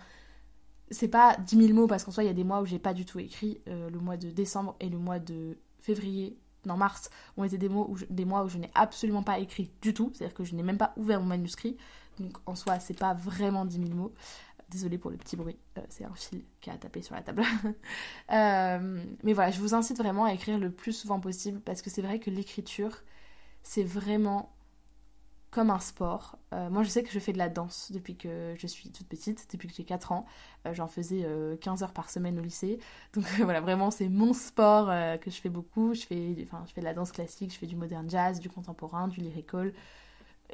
c'est 0.89 1.07
pas 1.07 1.37
10 1.37 1.67
000 1.67 1.73
mots, 1.73 1.87
parce 1.87 2.03
qu'en 2.03 2.11
soi, 2.11 2.23
il 2.23 2.27
y 2.27 2.29
a 2.29 2.33
des 2.33 2.43
mois 2.43 2.61
où 2.61 2.65
j'ai 2.65 2.79
pas 2.79 2.93
du 2.93 3.05
tout 3.05 3.19
écrit. 3.19 3.59
Euh, 3.67 3.89
le 3.89 3.99
mois 3.99 4.17
de 4.17 4.29
décembre 4.29 4.75
et 4.79 4.89
le 4.89 4.97
mois 4.97 5.19
de 5.19 5.57
février, 5.79 6.37
non, 6.67 6.77
mars, 6.77 7.09
ont 7.37 7.43
été 7.43 7.57
des, 7.57 7.69
mois 7.69 7.87
où 8.43 8.49
je 8.49 8.57
n'ai 8.57 8.69
absolument 8.75 9.23
pas 9.23 9.39
écrit 9.39 9.71
du 9.81 9.93
tout. 9.93 10.11
C'est-à-dire 10.13 10.35
que 10.35 10.43
je 10.43 10.55
n'ai 10.55 10.63
même 10.63 10.77
pas 10.77 10.93
ouvert 10.97 11.19
mon 11.19 11.27
manuscrit. 11.27 11.77
Donc 12.19 12.37
en 12.45 12.55
soi, 12.55 12.79
c'est 12.79 12.97
pas 12.97 13.13
vraiment 13.13 13.65
10 13.65 13.77
000 13.77 13.89
mots. 13.95 14.13
Désolée 14.69 14.97
pour 14.97 15.11
le 15.11 15.17
petit 15.17 15.37
bruit, 15.37 15.57
euh, 15.77 15.81
c'est 15.87 16.03
un 16.03 16.13
fil 16.13 16.43
qui 16.59 16.69
a 16.69 16.77
tapé 16.77 17.01
sur 17.01 17.15
la 17.15 17.21
table. 17.21 17.43
Euh, 18.29 19.01
mais 19.23 19.31
voilà, 19.31 19.51
je 19.51 19.61
vous 19.61 19.73
incite 19.73 19.97
vraiment 19.97 20.25
à 20.25 20.33
écrire 20.33 20.59
le 20.59 20.69
plus 20.69 20.91
souvent 20.91 21.21
possible 21.21 21.61
parce 21.61 21.81
que 21.81 21.89
c'est 21.89 22.01
vrai 22.01 22.19
que 22.19 22.29
l'écriture, 22.29 22.91
c'est 23.63 23.85
vraiment 23.85 24.51
comme 25.51 25.69
un 25.69 25.79
sport. 25.79 26.37
Euh, 26.53 26.69
moi, 26.69 26.83
je 26.83 26.89
sais 26.89 27.03
que 27.03 27.11
je 27.11 27.19
fais 27.19 27.33
de 27.33 27.37
la 27.37 27.49
danse 27.49 27.91
depuis 27.91 28.15
que 28.15 28.53
je 28.57 28.67
suis 28.67 28.89
toute 28.89 29.07
petite, 29.07 29.47
depuis 29.51 29.67
que 29.67 29.73
j'ai 29.73 29.85
4 29.85 30.11
ans. 30.11 30.25
Euh, 30.65 30.73
j'en 30.73 30.87
faisais 30.87 31.25
15 31.61 31.81
euh, 31.81 31.85
heures 31.85 31.93
par 31.93 32.09
semaine 32.09 32.37
au 32.39 32.41
lycée. 32.41 32.79
Donc 33.13 33.25
voilà, 33.39 33.61
vraiment, 33.61 33.91
c'est 33.91 34.09
mon 34.09 34.33
sport 34.33 34.87
que 35.19 35.31
je 35.31 35.39
fais 35.39 35.49
beaucoup. 35.49 35.93
Je 35.93 36.01
fais, 36.01 36.35
je 36.35 36.73
fais 36.73 36.81
de 36.81 36.85
la 36.85 36.93
danse 36.93 37.11
classique, 37.11 37.53
je 37.53 37.57
fais 37.57 37.65
du 37.65 37.75
modern 37.75 38.09
jazz, 38.09 38.39
du 38.39 38.49
contemporain, 38.49 39.07
du 39.07 39.21
lyrical. 39.21 39.73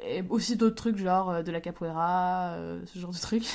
Et 0.04 0.22
aussi 0.28 0.56
d'autres 0.56 0.74
trucs, 0.74 0.96
genre 0.96 1.44
de 1.44 1.52
la 1.52 1.60
capoeira, 1.60 2.56
ce 2.86 2.98
genre 2.98 3.12
de 3.12 3.18
trucs. 3.18 3.46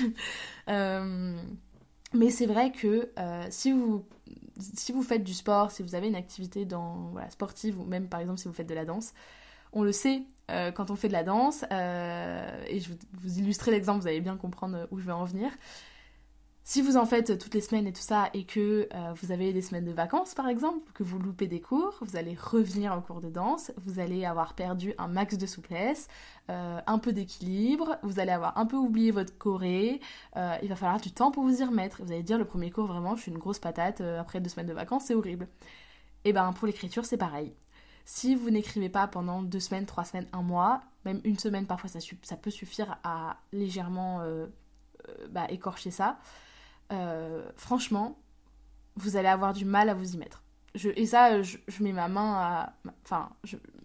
mais 0.68 2.30
c'est 2.30 2.46
vrai 2.46 2.72
que 2.72 3.10
si 3.50 3.72
vous 3.72 4.06
si 4.60 4.92
vous 4.92 5.04
faites 5.04 5.24
du 5.24 5.34
sport, 5.34 5.72
si 5.72 5.84
vous 5.84 5.96
avez 5.96 6.08
une 6.08 6.16
activité 6.16 6.66
dans, 6.66 7.10
voilà, 7.12 7.30
sportive, 7.30 7.80
ou 7.80 7.86
même 7.86 8.10
par 8.10 8.20
exemple 8.20 8.40
si 8.40 8.48
vous 8.48 8.54
faites 8.54 8.68
de 8.68 8.76
la 8.76 8.86
danse, 8.86 9.14
on 9.72 9.84
le 9.84 9.92
sait 9.92 10.24
euh, 10.50 10.72
quand 10.72 10.92
on 10.92 10.96
fait 10.96 11.08
de 11.08 11.14
la 11.14 11.24
danse, 11.24 11.64
euh, 11.72 12.64
et 12.68 12.80
je 12.80 12.90
vais 12.90 12.98
vous 13.22 13.40
illustrer 13.40 13.72
l'exemple, 13.72 14.02
vous 14.02 14.08
allez 14.08 14.22
bien 14.22 14.38
comprendre 14.38 14.88
où 14.92 15.00
je 15.00 15.06
vais 15.06 15.12
en 15.12 15.26
venir. 15.26 15.52
Si 16.64 16.84
vous 16.84 16.98
en 16.98 17.06
faites 17.06 17.40
toutes 17.40 17.56
les 17.56 17.62
semaines 17.62 17.88
et 17.88 17.94
tout 17.94 18.02
ça, 18.02 18.30
et 18.36 18.44
que 18.44 18.88
euh, 18.94 19.14
vous 19.16 19.32
avez 19.32 19.54
des 19.54 19.62
semaines 19.62 19.86
de 19.86 19.92
vacances 19.92 20.36
par 20.36 20.48
exemple, 20.48 20.92
que 20.94 21.02
vous 21.04 21.18
loupez 21.18 21.48
des 21.48 21.62
cours, 21.62 21.98
vous 22.02 22.16
allez 22.16 22.36
revenir 22.36 22.94
en 22.94 23.02
cours 23.02 23.22
de 23.22 23.30
danse, 23.30 23.72
vous 23.86 24.00
allez 24.00 24.24
avoir 24.24 24.54
perdu 24.54 24.94
un 25.00 25.08
max 25.08 25.38
de 25.38 25.46
souplesse, 25.48 26.08
un 26.48 27.00
peu 27.00 27.12
d'équilibre, 27.12 27.98
vous 28.04 28.20
allez 28.20 28.32
avoir 28.32 28.58
un 28.58 28.66
peu 28.66 28.76
oublié 28.76 29.12
votre 29.12 29.36
choré, 29.38 30.00
il 30.36 30.70
va 30.70 30.76
falloir 30.76 31.00
du 31.00 31.12
temps 31.12 31.32
pour 31.32 31.44
vous 31.44 31.62
y 31.62 31.64
remettre. 31.64 32.04
Vous 32.04 32.12
allez 32.12 32.24
dire 32.24 32.38
le 32.38 32.46
premier 32.46 32.70
cours 32.70 32.86
vraiment, 32.86 33.16
je 33.16 33.22
suis 33.24 33.32
une 33.32 33.40
grosse 33.40 33.60
patate, 33.60 34.02
après 34.02 34.40
deux 34.40 34.50
semaines 34.50 34.68
de 34.68 34.74
vacances, 34.74 35.06
c'est 35.06 35.16
horrible. 35.16 35.48
Et 36.24 36.34
ben 36.34 36.54
pour 36.54 36.68
l'écriture 36.68 37.06
c'est 37.06 37.18
pareil. 37.18 37.56
Si 38.12 38.34
vous 38.34 38.50
n'écrivez 38.50 38.90
pas 38.90 39.06
pendant 39.06 39.44
deux 39.44 39.60
semaines, 39.60 39.86
trois 39.86 40.04
semaines, 40.04 40.26
un 40.34 40.42
mois, 40.42 40.82
même 41.06 41.22
une 41.26 41.38
semaine 41.38 41.68
parfois, 41.68 41.92
ça, 41.92 42.38
peut 42.38 42.50
suffire 42.50 42.98
à 43.04 43.38
légèrement 43.52 44.22
euh, 44.22 44.48
euh, 45.08 45.28
bah, 45.30 45.46
écorcher 45.50 45.92
ça. 45.92 46.18
Euh, 46.92 47.48
franchement, 47.56 48.18
vous 48.96 49.16
allez 49.16 49.28
avoir 49.28 49.54
du 49.54 49.64
mal 49.64 49.90
à 49.90 49.94
vous 49.94 50.16
y 50.16 50.18
mettre. 50.18 50.42
Et 50.96 51.06
ça, 51.06 51.44
je, 51.44 51.58
mets 51.82 51.94
ma 51.94 52.08
main 52.08 52.34
à. 52.34 52.74
Enfin, 53.04 53.30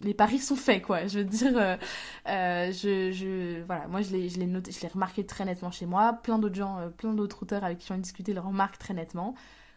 les 0.00 0.14
paris 0.14 0.38
sont 0.38 0.56
faits, 0.56 0.80
quoi. 0.82 1.06
Je 1.06 1.18
veux 1.18 1.24
dire, 1.26 1.78
je, 2.24 3.62
voilà, 3.64 3.86
moi, 3.88 4.00
je 4.00 4.16
l'ai 4.16 4.46
noté, 4.46 4.72
je 4.72 4.80
l'ai 4.80 4.88
remarqué 4.88 5.26
très 5.26 5.44
nettement 5.44 5.70
chez 5.70 5.84
moi. 5.84 6.14
Plein 6.14 6.38
d'autres 6.38 6.54
gens, 6.54 6.90
plein 6.96 7.12
d'autres 7.12 7.42
auteurs 7.42 7.62
avec 7.62 7.76
qui 7.76 7.92
on 7.92 7.96
a 7.96 7.98
discuté 7.98 8.32
le 8.32 8.40
remarquent 8.40 8.78
très 8.78 8.94
nettement 8.94 9.34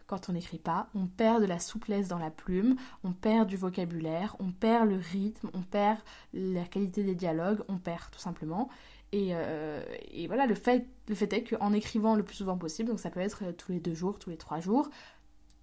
quand 0.08 0.28
on 0.28 0.32
n'écrit 0.32 0.58
pas, 0.58 0.88
on 0.94 1.06
perd 1.06 1.42
de 1.42 1.46
la 1.46 1.60
souplesse 1.60 2.08
dans 2.08 2.18
la 2.18 2.30
plume, 2.30 2.76
on 3.04 3.12
perd 3.12 3.46
du 3.46 3.56
vocabulaire, 3.56 4.34
on 4.40 4.50
perd 4.50 4.88
le 4.88 4.96
rythme, 4.96 5.50
on 5.52 5.60
perd 5.60 5.98
la 6.32 6.64
qualité 6.64 7.04
des 7.04 7.14
dialogues, 7.14 7.62
on 7.68 7.76
perd 7.76 8.10
tout 8.10 8.18
simplement. 8.18 8.70
Et, 9.12 9.30
euh, 9.32 9.82
voilà, 10.26 10.46
le 10.46 10.54
fait, 10.54 10.86
le 11.08 11.14
fait 11.14 11.32
est 11.34 11.44
qu'en 11.44 11.72
écrivant 11.74 12.16
le 12.16 12.22
plus 12.22 12.36
souvent 12.36 12.56
possible, 12.56 12.88
donc 12.88 13.00
ça 13.00 13.10
peut 13.10 13.20
être 13.20 13.52
tous 13.52 13.70
les 13.70 13.80
deux 13.80 13.94
jours, 13.94 14.18
tous 14.18 14.30
les 14.30 14.38
trois 14.38 14.60
jours, 14.60 14.88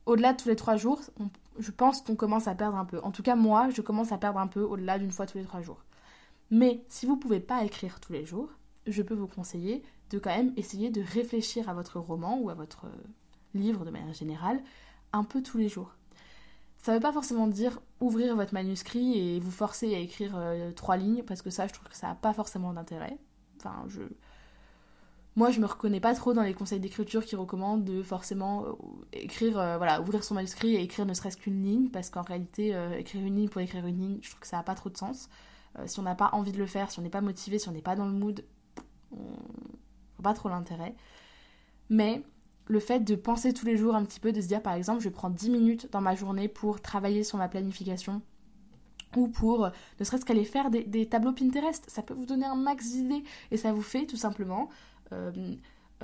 au-delà 0.05 0.33
de 0.33 0.41
tous 0.41 0.49
les 0.49 0.55
trois 0.55 0.77
jours, 0.77 1.01
je 1.57 1.71
pense 1.71 2.01
qu'on 2.01 2.15
commence 2.15 2.47
à 2.47 2.53
perdre 2.53 2.77
un 2.77 2.85
peu. 2.85 2.99
En 3.01 3.11
tout 3.11 3.23
cas, 3.23 3.35
moi, 3.35 3.69
je 3.71 3.81
commence 3.81 4.11
à 4.11 4.19
perdre 4.19 4.39
un 4.39 4.47
peu 4.47 4.61
au-delà 4.61 4.99
d'une 4.99 5.11
fois 5.11 5.25
tous 5.25 5.39
les 5.39 5.43
trois 5.43 5.61
jours. 5.61 5.83
Mais 6.51 6.83
si 6.87 7.07
vous 7.07 7.15
ne 7.15 7.19
pouvez 7.19 7.39
pas 7.39 7.63
écrire 7.63 7.99
tous 7.99 8.13
les 8.13 8.25
jours, 8.25 8.49
je 8.85 9.01
peux 9.01 9.15
vous 9.15 9.27
conseiller 9.27 9.81
de 10.11 10.19
quand 10.19 10.35
même 10.35 10.53
essayer 10.55 10.91
de 10.91 11.01
réfléchir 11.01 11.67
à 11.67 11.73
votre 11.73 11.99
roman 11.99 12.37
ou 12.39 12.51
à 12.51 12.53
votre 12.53 12.85
livre 13.59 13.85
de 13.85 13.91
manière 13.91 14.13
générale, 14.13 14.61
un 15.13 15.23
peu 15.23 15.41
tous 15.41 15.57
les 15.57 15.69
jours. 15.69 15.95
Ça 16.77 16.91
ne 16.91 16.97
veut 16.97 17.01
pas 17.01 17.11
forcément 17.11 17.47
dire 17.47 17.81
ouvrir 17.99 18.35
votre 18.35 18.53
manuscrit 18.53 19.17
et 19.17 19.39
vous 19.39 19.51
forcer 19.51 19.95
à 19.95 19.97
écrire 19.97 20.33
euh, 20.35 20.71
trois 20.71 20.97
lignes, 20.97 21.23
parce 21.23 21.41
que 21.41 21.49
ça, 21.49 21.67
je 21.67 21.73
trouve 21.73 21.87
que 21.87 21.95
ça 21.95 22.07
n'a 22.07 22.15
pas 22.15 22.33
forcément 22.33 22.73
d'intérêt. 22.73 23.17
Enfin, 23.57 23.85
je... 23.87 24.01
Moi, 25.35 25.51
je 25.51 25.59
me 25.59 25.65
reconnais 25.65 25.99
pas 25.99 26.13
trop 26.13 26.33
dans 26.33 26.43
les 26.43 26.53
conseils 26.53 26.79
d'écriture 26.79 27.25
qui 27.25 27.35
recommandent 27.35 27.83
de 27.83 28.03
forcément 28.03 28.65
euh, 28.65 28.71
écrire, 29.13 29.57
euh, 29.57 29.77
voilà, 29.77 29.99
ouvrir 30.01 30.23
son 30.23 30.35
manuscrit 30.35 30.75
et 30.75 30.81
écrire 30.81 31.05
ne 31.05 31.13
serait-ce 31.13 31.37
qu'une 31.37 31.63
ligne, 31.63 31.89
parce 31.89 32.09
qu'en 32.09 32.21
réalité, 32.21 32.77
écrire 32.97 33.25
une 33.25 33.35
ligne 33.35 33.49
pour 33.49 33.61
écrire 33.61 33.85
une 33.85 33.99
ligne, 33.99 34.19
je 34.21 34.29
trouve 34.29 34.41
que 34.41 34.47
ça 34.47 34.57
n'a 34.57 34.63
pas 34.63 34.75
trop 34.75 34.89
de 34.89 34.97
sens. 34.97 35.29
si 35.87 35.99
on 35.99 36.03
n'a 36.03 36.15
pas 36.15 36.29
envie 36.33 36.51
de 36.51 36.59
le 36.59 36.67
faire, 36.67 36.91
si 36.91 36.99
on 36.99 37.01
n'est 37.01 37.09
pas 37.09 37.21
motivé, 37.21 37.59
si 37.59 37.67
on 37.67 37.71
n'est 37.71 37.81
pas 37.81 37.95
dans 37.95 38.05
le 38.05 38.13
mood, 38.13 38.45
on 39.11 40.21
pas 40.25 40.33
trop 40.33 40.49
l'intérêt. 40.49 40.95
Mais 41.89 42.23
le 42.67 42.79
fait 42.79 42.99
de 42.99 43.15
penser 43.15 43.53
tous 43.53 43.65
les 43.65 43.77
jours 43.77 43.95
un 43.95 44.03
petit 44.05 44.19
peu, 44.19 44.31
de 44.31 44.41
se 44.41 44.47
dire 44.47 44.61
par 44.61 44.73
exemple 44.73 45.01
je 45.01 45.09
prends 45.09 45.29
10 45.29 45.49
minutes 45.49 45.89
dans 45.91 46.01
ma 46.01 46.15
journée 46.15 46.47
pour 46.47 46.81
travailler 46.81 47.23
sur 47.23 47.37
ma 47.37 47.47
planification 47.47 48.21
ou 49.15 49.27
pour 49.27 49.69
ne 49.99 50.05
serait-ce 50.05 50.25
qu'aller 50.25 50.45
faire 50.45 50.69
des, 50.69 51.05
tableaux 51.07 51.31
Pinterest, 51.31 51.85
ça 51.89 52.01
peut 52.01 52.13
vous 52.13 52.25
donner 52.25 52.45
un 52.45 52.55
max 52.55 52.91
d'idées 52.91 53.23
et 53.51 53.57
ça 53.57 53.71
vous 53.71 53.81
fait 53.81 54.05
tout 54.05 54.17
simplement, 54.17 54.69
euh, 55.11 55.31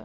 euh, 0.00 0.04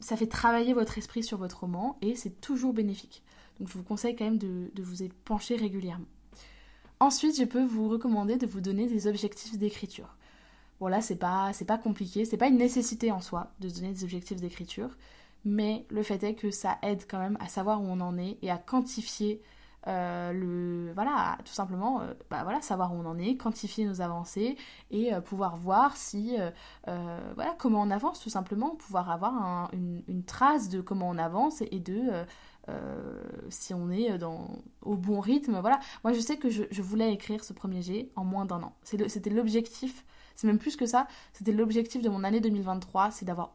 ça 0.00 0.16
fait 0.16 0.26
travailler 0.26 0.72
votre 0.72 0.98
esprit 0.98 1.22
sur 1.22 1.38
votre 1.38 1.60
roman 1.60 1.98
et 2.00 2.16
c'est 2.16 2.40
toujours 2.40 2.72
bénéfique. 2.72 3.22
Donc 3.58 3.68
je 3.68 3.74
vous 3.74 3.84
conseille 3.84 4.16
quand 4.16 4.24
même 4.24 4.38
de, 4.38 4.70
vous 4.82 5.02
y 5.02 5.08
pencher 5.08 5.56
régulièrement. 5.56 6.06
Ensuite, 7.00 7.36
je 7.36 7.44
peux 7.44 7.64
vous 7.64 7.88
recommander 7.88 8.36
de 8.36 8.46
vous 8.46 8.60
donner 8.60 8.86
des 8.86 9.06
objectifs 9.06 9.58
d'écriture. 9.58 10.16
Bon 10.80 10.86
là, 10.86 11.00
c'est 11.00 11.16
pas, 11.16 11.52
pas 11.66 11.78
compliqué, 11.78 12.24
c'est 12.24 12.36
pas 12.36 12.48
une 12.48 12.56
nécessité 12.56 13.12
en 13.12 13.20
soi 13.20 13.52
de 13.60 13.68
se 13.68 13.74
donner 13.74 13.92
des 13.92 14.04
objectifs 14.04 14.40
d'écriture 14.40 14.90
mais 15.44 15.86
le 15.90 16.02
fait 16.02 16.22
est 16.22 16.34
que 16.34 16.50
ça 16.50 16.78
aide 16.82 17.04
quand 17.08 17.18
même 17.18 17.38
à 17.40 17.48
savoir 17.48 17.82
où 17.82 17.86
on 17.86 18.00
en 18.00 18.18
est 18.18 18.38
et 18.42 18.50
à 18.50 18.58
quantifier 18.58 19.42
euh, 19.88 20.32
le 20.32 20.92
voilà 20.94 21.38
tout 21.44 21.52
simplement 21.52 22.02
euh, 22.02 22.14
bah 22.30 22.44
voilà 22.44 22.62
savoir 22.62 22.94
où 22.94 22.96
on 22.98 23.04
en 23.04 23.18
est 23.18 23.36
quantifier 23.36 23.84
nos 23.84 24.00
avancées 24.00 24.56
et 24.92 25.12
euh, 25.12 25.20
pouvoir 25.20 25.56
voir 25.56 25.96
si 25.96 26.36
voilà 26.84 27.54
comment 27.58 27.82
on 27.82 27.90
avance 27.90 28.20
tout 28.20 28.30
simplement. 28.30 28.76
Pouvoir 28.76 29.10
avoir 29.10 29.70
une, 29.72 30.24
trace 30.24 30.68
de 30.68 30.80
comment 30.80 31.08
on 31.08 31.18
avance 31.18 31.62
et 31.62 31.80
de 31.80 32.24
si 33.48 33.74
on 33.74 33.90
est 33.90 34.18
dans 34.18 34.50
au 34.82 34.96
bon 34.96 35.20
rythme 35.20 35.58
voilà. 35.60 35.80
Moi 36.04 36.12
je 36.12 36.20
sais 36.20 36.36
que 36.36 36.50
je, 36.50 36.64
je 36.70 36.82
voulais 36.82 37.12
écrire 37.12 37.42
ce 37.44 37.52
premier 37.52 37.82
G 37.82 38.12
en 38.16 38.24
moins 38.24 38.44
d'un 38.44 38.62
an. 38.62 38.74
C'était 38.84 39.30
l'objectif. 39.30 40.04
C'est 40.36 40.46
même 40.46 40.58
plus 40.58 40.76
que 40.76 40.86
ça. 40.86 41.06
C'était 41.32 41.52
l'objectif 41.52 42.02
de 42.02 42.08
mon 42.08 42.24
année 42.24 42.40
2023 42.40 43.10
c'est 43.10 43.24
d'avoir 43.24 43.54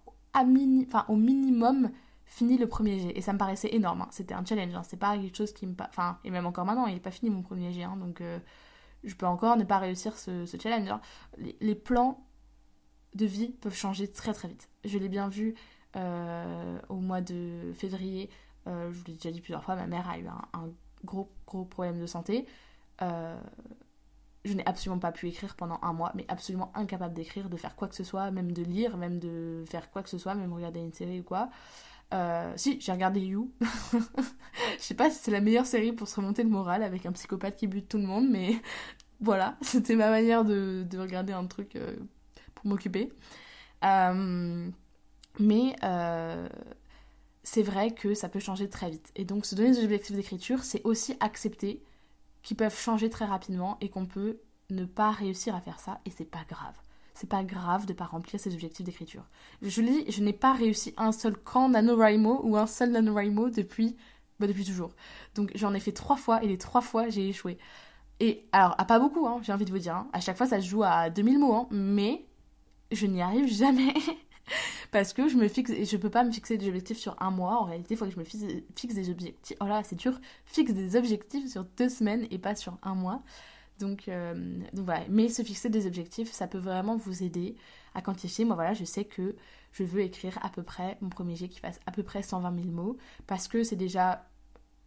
au 1.08 1.16
minimum 1.16 1.92
finis 2.28 2.58
le 2.58 2.68
premier 2.68 3.00
jet. 3.00 3.18
Et 3.18 3.22
ça 3.22 3.34
me 3.34 3.38
paraissait 3.38 3.74
énorme. 3.74 4.02
Hein. 4.02 4.10
C'était 4.12 4.34
un 4.34 4.46
challenge. 4.46 4.76
Hein. 4.76 4.84
C'est 4.84 4.98
pas 4.98 5.18
quelque 5.18 5.36
chose 5.36 5.54
qui 5.54 5.66
me. 5.66 5.74
Enfin, 5.90 6.20
et 6.24 6.30
même 6.30 6.46
encore 6.46 6.66
maintenant, 6.66 6.86
il 6.88 6.94
n'est 6.94 7.00
pas 7.00 7.12
fini 7.12 7.32
mon 7.32 7.42
premier 7.42 7.72
jet. 7.72 7.84
Hein. 7.84 7.98
donc, 7.98 8.22
euh, 8.22 8.40
je 9.04 9.16
peux 9.16 9.26
encore 9.26 9.58
ne 9.58 9.64
pas 9.64 9.80
réussir 9.80 10.18
ce, 10.18 10.46
challenge. 10.62 10.90
Les, 11.62 11.76
plans 11.76 12.24
de 13.16 13.26
vie 13.26 13.50
peuvent 13.50 13.76
changer 13.76 14.12
très 14.12 14.34
très 14.34 14.48
vite. 14.48 14.70
Je 14.84 14.98
l'ai 14.98 15.10
bien 15.10 15.30
vu 15.30 15.56
euh, 15.96 16.80
au 16.90 16.98
mois 16.98 17.22
de 17.22 17.72
février. 17.76 18.30
Euh, 18.68 18.92
je 18.92 18.98
vous 18.98 19.06
l'ai 19.08 19.14
déjà 19.14 19.32
dit 19.32 19.40
plusieurs 19.40 19.64
fois, 19.64 19.76
ma 19.76 19.88
mère 19.88 20.10
a 20.10 20.20
eu 20.20 20.28
un, 20.28 20.70
gros 21.06 21.32
gros 21.46 21.64
problème 21.64 22.00
de 22.00 22.06
santé. 22.06 22.46
Je 24.48 24.54
n'ai 24.54 24.66
absolument 24.66 25.00
pas 25.00 25.12
pu 25.12 25.28
écrire 25.28 25.56
pendant 25.56 25.80
un 25.82 25.94
mois, 25.94 26.12
mais 26.16 26.26
absolument 26.28 26.72
incapable 26.76 27.14
d'écrire, 27.14 27.50
de 27.50 27.58
faire 27.58 27.76
quoi 27.76 27.88
que 27.88 27.96
ce 27.96 28.04
soit, 28.04 28.32
même 28.32 28.52
de 28.52 28.64
lire, 28.64 28.98
même 28.98 29.20
de 29.20 29.64
faire 29.68 29.92
quoi 29.92 30.04
que 30.04 30.10
ce 30.10 30.18
soit, 30.18 30.36
même 30.36 30.54
regarder 30.54 30.80
une 30.80 30.94
série 30.94 31.20
ou 31.20 31.24
quoi. 31.24 31.50
Euh, 32.14 32.54
si, 32.56 32.80
j'ai 32.80 32.92
regardé 32.92 33.20
You. 33.20 33.52
je 33.94 33.98
sais 34.80 34.94
pas 34.94 35.10
si 35.10 35.20
c'est 35.20 35.32
la 35.32 35.42
meilleure 35.42 35.66
série 35.66 35.92
pour 35.92 36.08
se 36.08 36.16
remonter 36.16 36.44
le 36.44 36.50
moral 36.50 36.84
avec 36.84 37.06
un 37.06 37.12
psychopathe 37.12 37.58
qui 37.58 37.68
bute 37.68 37.90
tout 37.90 37.98
le 37.98 38.06
monde, 38.06 38.28
mais 38.30 38.56
voilà, 39.20 39.58
c'était 39.62 39.96
ma 39.96 40.10
manière 40.10 40.46
de, 40.46 40.86
de, 40.90 40.98
regarder 40.98 41.34
un 41.34 41.46
truc 41.46 41.76
euh, 41.76 41.96
pour 42.56 42.68
m'occuper. 42.68 43.12
Euh, 43.84 44.70
mais 45.40 45.76
c'est 47.44 47.64
vrai 47.64 47.94
que 47.94 48.14
ça 48.14 48.28
peut 48.28 48.40
changer 48.40 48.70
très 48.70 48.90
vite. 48.90 49.12
Et 49.16 49.24
donc 49.24 49.46
se 49.46 49.56
donner 49.56 49.72
des 49.72 49.84
objectifs 49.84 50.16
d'écriture, 50.16 50.64
c'est 50.64 50.82
aussi 50.84 51.16
accepter 51.20 51.82
qu'ils 52.48 52.56
peuvent 52.56 52.80
changer 52.80 53.10
très 53.10 53.26
rapidement 53.26 53.78
et 53.82 53.90
qu'on 53.90 54.06
peut 54.06 54.40
ne 54.70 54.86
pas 54.86 55.12
réussir 55.12 55.54
à 55.54 55.60
faire 55.60 55.82
ça 55.82 56.00
et 56.06 56.12
c'est 56.12 56.24
pas 56.24 56.46
grave 56.48 56.76
c'est 57.14 57.28
pas 57.28 57.44
grave 57.44 57.86
de 57.88 57.94
pas 57.94 58.06
remplir 58.06 58.40
ses 58.40 58.54
objectifs 58.54 58.86
d'écriture. 58.86 59.24
Je 59.64 59.82
lis, 59.82 60.06
je 60.08 60.22
n'ai 60.22 60.34
pas 60.34 60.54
réussi 60.54 60.94
un 60.98 61.12
seul 61.12 61.36
camp 61.36 61.68
NaNoWriMo 61.68 62.42
ou 62.44 62.58
un 62.58 62.68
seul 62.68 62.92
NaNoWriMo 62.92 63.50
depuis, 63.50 63.98
bah 64.40 64.46
depuis 64.46 64.64
toujours. 64.64 64.92
Donc 65.34 65.52
j'en 65.56 65.74
ai 65.74 65.80
fait 65.80 65.94
trois 65.94 66.16
fois 66.16 66.44
et 66.44 66.48
les 66.48 66.60
trois 66.60 66.82
fois 66.82 67.10
j'ai 67.10 67.28
échoué. 67.28 67.58
Et 68.20 68.46
alors, 68.52 68.76
à 68.78 68.86
pas 68.86 69.00
beaucoup, 69.00 69.26
hein, 69.26 69.40
j'ai 69.42 69.52
envie 69.52 69.66
de 69.66 69.72
vous 69.72 69.80
dire. 69.80 69.96
Hein. 69.96 70.08
À 70.14 70.20
chaque 70.20 70.38
fois 70.38 70.46
ça 70.46 70.62
se 70.62 70.68
joue 70.68 70.84
à 70.84 71.10
2000 71.10 71.40
mots, 71.40 71.56
hein, 71.56 71.68
mais 71.72 72.24
je 72.92 73.08
n'y 73.08 73.24
arrive 73.24 73.52
jamais. 73.52 73.96
Parce 74.92 75.14
que 75.14 75.28
je 75.28 75.36
me 75.36 75.48
fixe, 75.48 75.72
et 75.72 75.86
je 75.86 75.98
peux 75.98 76.10
pas 76.10 76.24
me 76.24 76.32
fixer 76.32 76.58
des 76.58 76.68
objectifs 76.68 76.98
sur 76.98 77.16
un 77.22 77.32
mois. 77.32 77.62
En 77.62 77.66
réalité, 77.66 77.94
il 77.94 77.98
faut 77.98 78.06
que 78.06 78.12
je 78.12 78.20
me 78.20 78.24
fixe, 78.24 78.44
des 78.96 79.10
objectifs. 79.10 79.58
Oh 79.62 79.66
là, 79.66 79.82
c'est 79.84 79.96
dur. 79.96 80.20
Fixe 80.46 80.74
des 80.74 80.96
objectifs 80.96 81.50
sur 81.50 81.66
deux 81.78 81.90
semaines 81.90 82.28
et 82.32 82.38
pas 82.38 82.56
sur 82.56 82.78
un 82.84 82.96
mois. 82.96 83.24
Donc, 83.80 84.08
euh, 84.08 84.34
donc 84.74 84.86
voilà, 84.86 85.06
mais 85.10 85.30
se 85.30 85.44
fixer 85.44 85.70
des 85.70 85.86
objectifs, 85.86 86.32
ça 86.32 86.48
peut 86.48 86.58
vraiment 86.58 86.96
vous 86.96 87.22
aider 87.24 87.56
à 87.94 88.02
quantifier. 88.02 88.44
Moi 88.44 88.56
voilà, 88.56 88.74
je 88.74 88.86
sais 88.86 89.06
que 89.06 89.36
je 89.72 89.84
veux 89.84 90.02
écrire 90.02 90.40
à 90.42 90.50
peu 90.50 90.64
près 90.64 90.98
mon 91.02 91.10
premier 91.10 91.36
jet 91.36 91.48
qui 91.48 91.60
fasse 91.60 91.80
à 91.86 91.92
peu 91.92 92.02
près 92.02 92.24
120 92.24 92.56
000 92.56 92.68
mots 92.70 92.98
parce 93.28 93.48
que 93.48 93.64
c'est 93.64 93.76
déjà, 93.76 94.28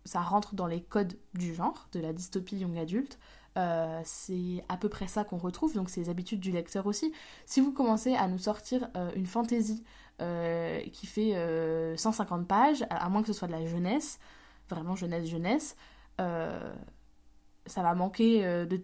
ça 0.04 0.20
rentre 0.20 0.56
dans 0.56 0.66
les 0.66 0.82
codes 0.82 1.16
du 1.34 1.54
genre, 1.54 1.88
de 1.92 2.00
la 2.00 2.12
dystopie 2.12 2.56
young 2.56 2.76
adulte. 2.76 3.18
Euh, 3.58 4.00
c'est 4.04 4.64
à 4.68 4.76
peu 4.76 4.88
près 4.88 5.08
ça 5.08 5.24
qu'on 5.24 5.38
retrouve, 5.38 5.74
donc 5.74 5.90
c'est 5.90 6.00
les 6.00 6.10
habitudes 6.10 6.40
du 6.40 6.52
lecteur 6.52 6.86
aussi. 6.86 7.12
Si 7.46 7.60
vous 7.60 7.72
commencez 7.72 8.14
à 8.14 8.28
nous 8.28 8.38
sortir 8.38 8.88
euh, 8.96 9.10
une 9.16 9.26
fantaisie 9.26 9.84
qui 10.92 11.06
fait 11.06 11.34
150 11.96 12.46
pages, 12.46 12.84
à, 12.90 13.08
moins 13.08 13.22
que 13.22 13.28
ce 13.28 13.32
soit 13.32 13.48
de 13.48 13.52
la 13.52 13.64
jeunesse, 13.64 14.18
vraiment 14.68 14.94
jeunesse-jeunesse, 14.94 15.76
ça 17.70 17.82
va 17.82 17.94
manquer 17.94 18.44
euh, 18.44 18.66
de 18.66 18.82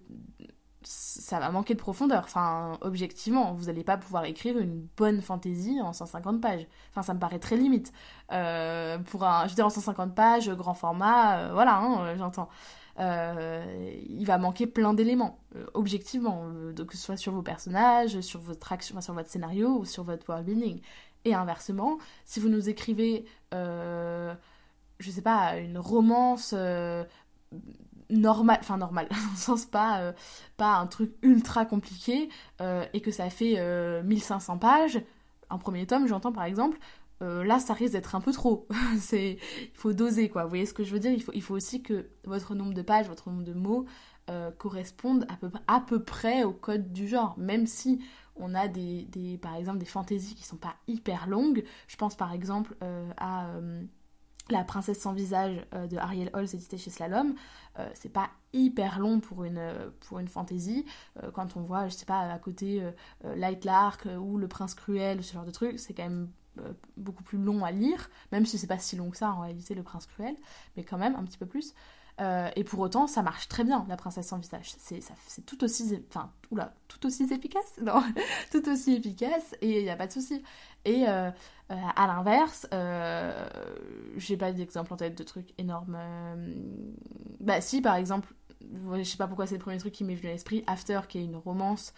ça 0.88 1.40
va 1.40 1.50
manquer 1.50 1.74
de 1.74 1.80
profondeur. 1.80 2.22
Enfin, 2.22 2.78
objectivement, 2.80 3.54
vous 3.54 3.64
n'allez 3.64 3.82
pas 3.82 3.96
pouvoir 3.96 4.24
écrire 4.24 4.56
une 4.56 4.86
bonne 4.96 5.20
fantaisie 5.20 5.80
en 5.80 5.92
150 5.92 6.40
pages. 6.40 6.64
Enfin, 6.90 7.02
ça 7.02 7.12
me 7.12 7.18
paraît 7.18 7.40
très 7.40 7.56
limite. 7.56 7.92
Euh, 8.30 8.96
pour 8.98 9.24
un, 9.24 9.46
je 9.46 9.48
veux 9.48 9.56
dire, 9.56 9.66
en 9.66 9.70
150 9.70 10.14
pages, 10.14 10.48
grand 10.50 10.74
format, 10.74 11.38
euh, 11.38 11.52
voilà, 11.52 11.78
hein, 11.78 12.16
j'entends. 12.16 12.48
Il 12.98 14.24
va 14.24 14.38
manquer 14.38 14.66
plein 14.66 14.94
d'éléments, 14.94 15.40
objectivement, 15.74 16.50
que 16.74 16.96
ce 16.96 17.02
soit 17.02 17.16
sur 17.16 17.32
vos 17.32 17.42
personnages, 17.42 18.20
sur 18.20 18.40
votre 18.40 18.72
action, 18.72 19.00
sur 19.00 19.14
votre 19.14 19.30
scénario 19.30 19.68
ou 19.78 19.84
sur 19.84 20.04
votre 20.04 20.28
world 20.28 20.46
building. 20.46 20.80
Et 21.24 21.34
inversement, 21.34 21.98
si 22.24 22.40
vous 22.40 22.48
nous 22.48 22.68
écrivez, 22.68 23.24
je 23.52 24.36
sais 25.10 25.22
pas, 25.22 25.56
une 25.58 25.78
romance 25.78 26.54
normal, 28.10 28.58
enfin 28.60 28.76
normal, 28.76 29.08
dans 29.10 29.16
le 29.16 29.36
sens 29.36 29.66
pas, 29.66 30.00
euh, 30.00 30.12
pas 30.56 30.76
un 30.76 30.86
truc 30.86 31.12
ultra 31.22 31.64
compliqué, 31.64 32.28
euh, 32.60 32.84
et 32.92 33.00
que 33.00 33.10
ça 33.10 33.30
fait 33.30 33.60
1500 34.02 34.54
euh, 34.54 34.58
pages, 34.58 35.00
un 35.50 35.58
premier 35.58 35.86
tome, 35.86 36.06
j'entends 36.06 36.32
par 36.32 36.44
exemple, 36.44 36.78
là 37.20 37.58
ça 37.58 37.74
risque 37.74 37.92
d'être 37.92 38.14
un 38.14 38.20
peu 38.20 38.32
trop. 38.32 38.66
c'est, 39.00 39.38
il 39.62 39.76
faut 39.76 39.92
doser 39.92 40.28
quoi. 40.28 40.44
Vous 40.44 40.50
voyez 40.50 40.66
ce 40.66 40.74
que 40.74 40.84
je 40.84 40.92
veux 40.92 41.00
dire? 41.00 41.12
Il 41.12 41.22
faut, 41.22 41.32
il 41.34 41.42
faut 41.42 41.54
aussi 41.54 41.82
que 41.82 42.10
votre 42.24 42.54
nombre 42.54 42.74
de 42.74 42.82
pages, 42.82 43.06
votre 43.08 43.30
nombre 43.30 43.44
de 43.44 43.54
mots 43.54 43.86
correspondent 44.58 45.24
à 45.28 45.36
peu, 45.36 45.50
à 45.68 45.80
peu 45.80 46.02
près 46.02 46.42
au 46.42 46.52
code 46.52 46.92
du 46.92 47.06
genre, 47.06 47.38
même 47.38 47.66
si 47.66 48.00
on 48.34 48.54
a 48.54 48.66
des, 48.66 49.04
des 49.04 49.38
par 49.38 49.54
exemple 49.54 49.78
des 49.78 49.86
fantaisies 49.86 50.34
qui 50.34 50.44
sont 50.44 50.56
pas 50.56 50.74
hyper 50.88 51.28
longues. 51.28 51.64
Je 51.86 51.96
pense 51.96 52.16
par 52.16 52.32
exemple 52.32 52.76
à 53.16 53.52
la 54.50 54.64
princesse 54.64 55.00
sans 55.00 55.12
visage 55.12 55.64
euh, 55.74 55.86
de 55.86 55.96
Ariel 55.96 56.30
Halls 56.32 56.54
édité 56.54 56.78
chez 56.78 56.90
Slalom, 56.90 57.34
euh, 57.78 57.88
c'est 57.94 58.12
pas 58.12 58.30
hyper 58.52 58.98
long 58.98 59.20
pour 59.20 59.44
une, 59.44 59.60
pour 60.00 60.18
une 60.18 60.28
fantaisie. 60.28 60.84
Euh, 61.22 61.30
quand 61.30 61.56
on 61.56 61.62
voit, 61.62 61.88
je 61.88 61.94
sais 61.94 62.06
pas, 62.06 62.20
à 62.20 62.38
côté 62.38 62.82
Light 63.24 63.64
Lark 63.64 64.06
ou 64.18 64.38
Le 64.38 64.48
Prince 64.48 64.74
Cruel, 64.74 65.22
ce 65.22 65.32
genre 65.32 65.44
de 65.44 65.50
truc, 65.50 65.78
c'est 65.78 65.94
quand 65.94 66.04
même 66.04 66.30
beaucoup 66.96 67.22
plus 67.22 67.38
long 67.38 67.64
à 67.64 67.70
lire, 67.70 68.10
même 68.32 68.46
si 68.46 68.58
c'est 68.58 68.66
pas 68.66 68.78
si 68.78 68.96
long 68.96 69.10
que 69.10 69.16
ça 69.16 69.30
en 69.30 69.40
réalité, 69.40 69.74
Le 69.74 69.82
Prince 69.82 70.06
Cruel, 70.06 70.36
mais 70.76 70.84
quand 70.84 70.98
même 70.98 71.14
un 71.16 71.24
petit 71.24 71.38
peu 71.38 71.46
plus. 71.46 71.74
Euh, 72.20 72.48
et 72.56 72.64
pour 72.64 72.80
autant, 72.80 73.06
ça 73.06 73.22
marche 73.22 73.48
très 73.48 73.64
bien, 73.64 73.84
la 73.88 73.96
princesse 73.96 74.28
sans 74.28 74.38
visage. 74.38 74.72
C'est, 74.78 75.00
tout 75.44 75.62
aussi, 75.64 76.02
enfin, 76.08 76.32
tout 76.88 77.06
aussi 77.06 77.24
efficace, 77.24 77.74
non, 77.82 78.02
tout 78.50 78.68
aussi 78.68 78.94
efficace, 78.94 79.54
et 79.60 79.80
il 79.80 79.84
n'y 79.84 79.90
a 79.90 79.96
pas 79.96 80.06
de 80.06 80.12
souci. 80.12 80.42
Et 80.84 81.06
euh, 81.08 81.30
euh, 81.70 81.74
à 81.96 82.06
l'inverse, 82.06 82.66
j'ai 84.16 84.36
pas 84.36 84.52
d'exemple 84.52 84.92
en 84.92 84.96
tête 84.96 85.16
de 85.16 85.24
trucs 85.24 85.52
énormes. 85.58 85.98
Bah 87.40 87.60
si, 87.60 87.82
par 87.82 87.96
exemple, 87.96 88.32
je 88.94 89.02
sais 89.02 89.18
pas 89.18 89.26
pourquoi 89.26 89.46
c'est 89.46 89.56
le 89.56 89.60
premier 89.60 89.78
truc 89.78 89.92
qui 89.92 90.04
m'est 90.04 90.14
venu 90.14 90.28
à 90.28 90.32
l'esprit, 90.32 90.64
After, 90.66 91.00
qui 91.08 91.18
est 91.18 91.24
une 91.24 91.36
romance 91.36 91.92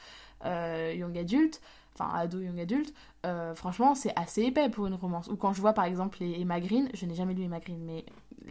young 0.44 1.16
adulte, 1.16 1.60
enfin 1.98 2.10
ado 2.14 2.40
young 2.40 2.60
adulte, 2.60 2.94
franchement 3.54 3.94
c'est 3.94 4.12
assez 4.16 4.42
épais 4.42 4.68
pour 4.68 4.86
une 4.86 4.94
romance. 4.94 5.28
Ou 5.28 5.36
quand 5.36 5.52
je 5.52 5.60
vois 5.60 5.72
par 5.72 5.84
exemple 5.84 6.18
les 6.20 6.40
Emma 6.40 6.60
Green, 6.60 6.88
je 6.94 7.06
n'ai 7.06 7.14
jamais 7.14 7.34
lu 7.34 7.42
Emma 7.44 7.60
Green, 7.60 7.82
mais 7.84 8.04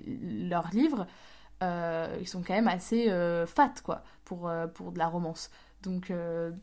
leurs 0.06 0.70
livres, 0.74 1.08
euh, 1.64 2.18
ils 2.20 2.28
sont 2.28 2.44
quand 2.44 2.54
même 2.54 2.68
assez 2.68 3.10
euh, 3.10 3.46
fat, 3.48 3.74
quoi, 3.84 4.04
pour, 4.26 4.48
euh, 4.48 4.68
pour 4.68 4.92
de 4.92 5.00
la 5.00 5.08
romance. 5.08 5.50
Donc 5.84 6.12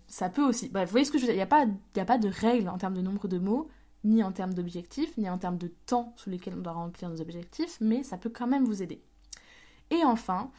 ça 0.08 0.28
peut 0.28 0.44
aussi. 0.44 0.68
Bref, 0.68 0.88
vous 0.88 0.90
voyez 0.90 1.06
ce 1.06 1.12
que 1.12 1.18
je 1.18 1.22
veux 1.22 1.32
dire 1.32 1.34
Il 1.34 1.46
n'y 1.46 2.00
a, 2.00 2.02
a 2.02 2.04
pas 2.04 2.18
de 2.18 2.28
règle 2.28 2.68
en 2.68 2.76
termes 2.76 2.94
de 2.94 3.00
nombre 3.00 3.28
de 3.28 3.38
mots, 3.38 3.70
ni 4.02 4.22
en 4.22 4.32
termes 4.32 4.52
d'objectifs, 4.52 5.16
ni 5.16 5.30
en 5.30 5.38
termes 5.38 5.56
de 5.56 5.68
temps 5.86 6.12
sous 6.16 6.30
lesquels 6.30 6.54
on 6.54 6.60
doit 6.60 6.72
remplir 6.72 7.08
nos 7.08 7.20
objectifs, 7.20 7.78
mais 7.80 8.02
ça 8.02 8.18
peut 8.18 8.28
quand 8.28 8.48
même 8.48 8.64
vous 8.64 8.82
aider. 8.82 9.00
Et 9.90 10.04
enfin, 10.04 10.50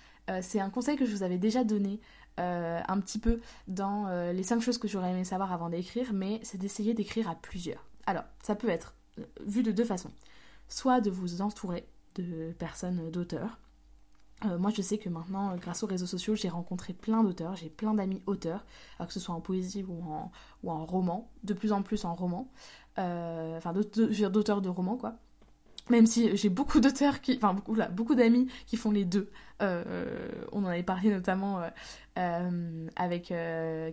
c'est 0.42 0.62
un 0.62 0.70
conseil 0.70 0.96
que 0.96 1.06
je 1.06 1.12
vous 1.12 1.22
avais 1.22 1.38
déjà 1.38 1.64
donné 1.64 2.00
un 2.38 3.00
petit 3.00 3.20
peu 3.20 3.40
dans 3.68 4.08
les 4.32 4.44
5 4.44 4.62
choses 4.62 4.78
que 4.78 4.88
j'aurais 4.88 5.12
aimé 5.12 5.24
savoir 5.24 5.54
avant 5.54 5.70
d'écrire, 5.70 6.14
mais 6.14 6.40
c'est 6.44 6.58
d'essayer 6.58 6.94
d'écrire 6.94 7.30
à 7.30 7.36
plusieurs. 7.36 7.86
Alors, 8.06 8.24
ça 8.44 8.56
peut 8.56 8.70
être 8.70 8.94
vu 9.46 9.64
de 9.64 9.72
deux 9.72 9.86
façons. 9.86 10.12
Soit 10.68 11.02
de 11.02 11.10
vous 11.10 11.42
entourer 11.42 11.88
de 12.16 12.52
personnes, 12.58 13.10
d'auteurs, 13.12 13.60
euh, 14.44 14.58
moi, 14.58 14.72
je 14.76 14.82
sais 14.82 14.98
que 14.98 15.08
maintenant, 15.10 15.52
euh, 15.52 15.56
grâce 15.56 15.84
aux 15.84 15.88
réseaux 15.88 16.06
sociaux, 16.06 16.36
j'ai 16.36 16.50
rencontré 16.50 16.94
plein 16.94 17.24
d'auteurs, 17.24 17.56
j'ai 17.56 17.70
plein 17.70 17.94
d'amis 17.94 18.22
auteurs, 18.26 18.66
que 19.00 19.14
ce 19.14 19.20
soit 19.20 19.34
en 19.34 19.40
poésie 19.42 19.84
ou 19.88 20.04
en, 20.04 20.32
ou 20.64 20.72
en 20.72 20.86
roman, 20.86 21.32
de 21.44 21.54
plus 21.54 21.72
en 21.72 21.82
plus 21.82 22.04
en 22.06 22.14
roman, 22.16 22.52
euh, 23.00 23.58
enfin 23.58 23.74
d'auteurs 23.74 24.62
de 24.62 24.70
romans, 24.70 24.98
quoi. 24.98 25.16
Même 25.90 26.08
si 26.08 26.36
j'ai 26.36 26.50
beaucoup 26.50 26.80
d'auteurs 26.80 27.22
qui. 27.22 27.36
Enfin, 27.38 27.54
beaucoup, 27.54 27.76
là, 27.76 27.90
beaucoup 27.90 28.16
d'amis 28.16 28.48
qui 28.66 28.76
font 28.76 28.92
les 28.92 29.06
deux. 29.06 29.30
Euh, 29.62 29.84
on 30.52 30.66
en 30.66 30.68
avait 30.68 30.84
parlé 30.84 31.10
notamment 31.10 31.62
euh, 31.62 31.70
euh, 32.18 32.88
avec 32.96 33.34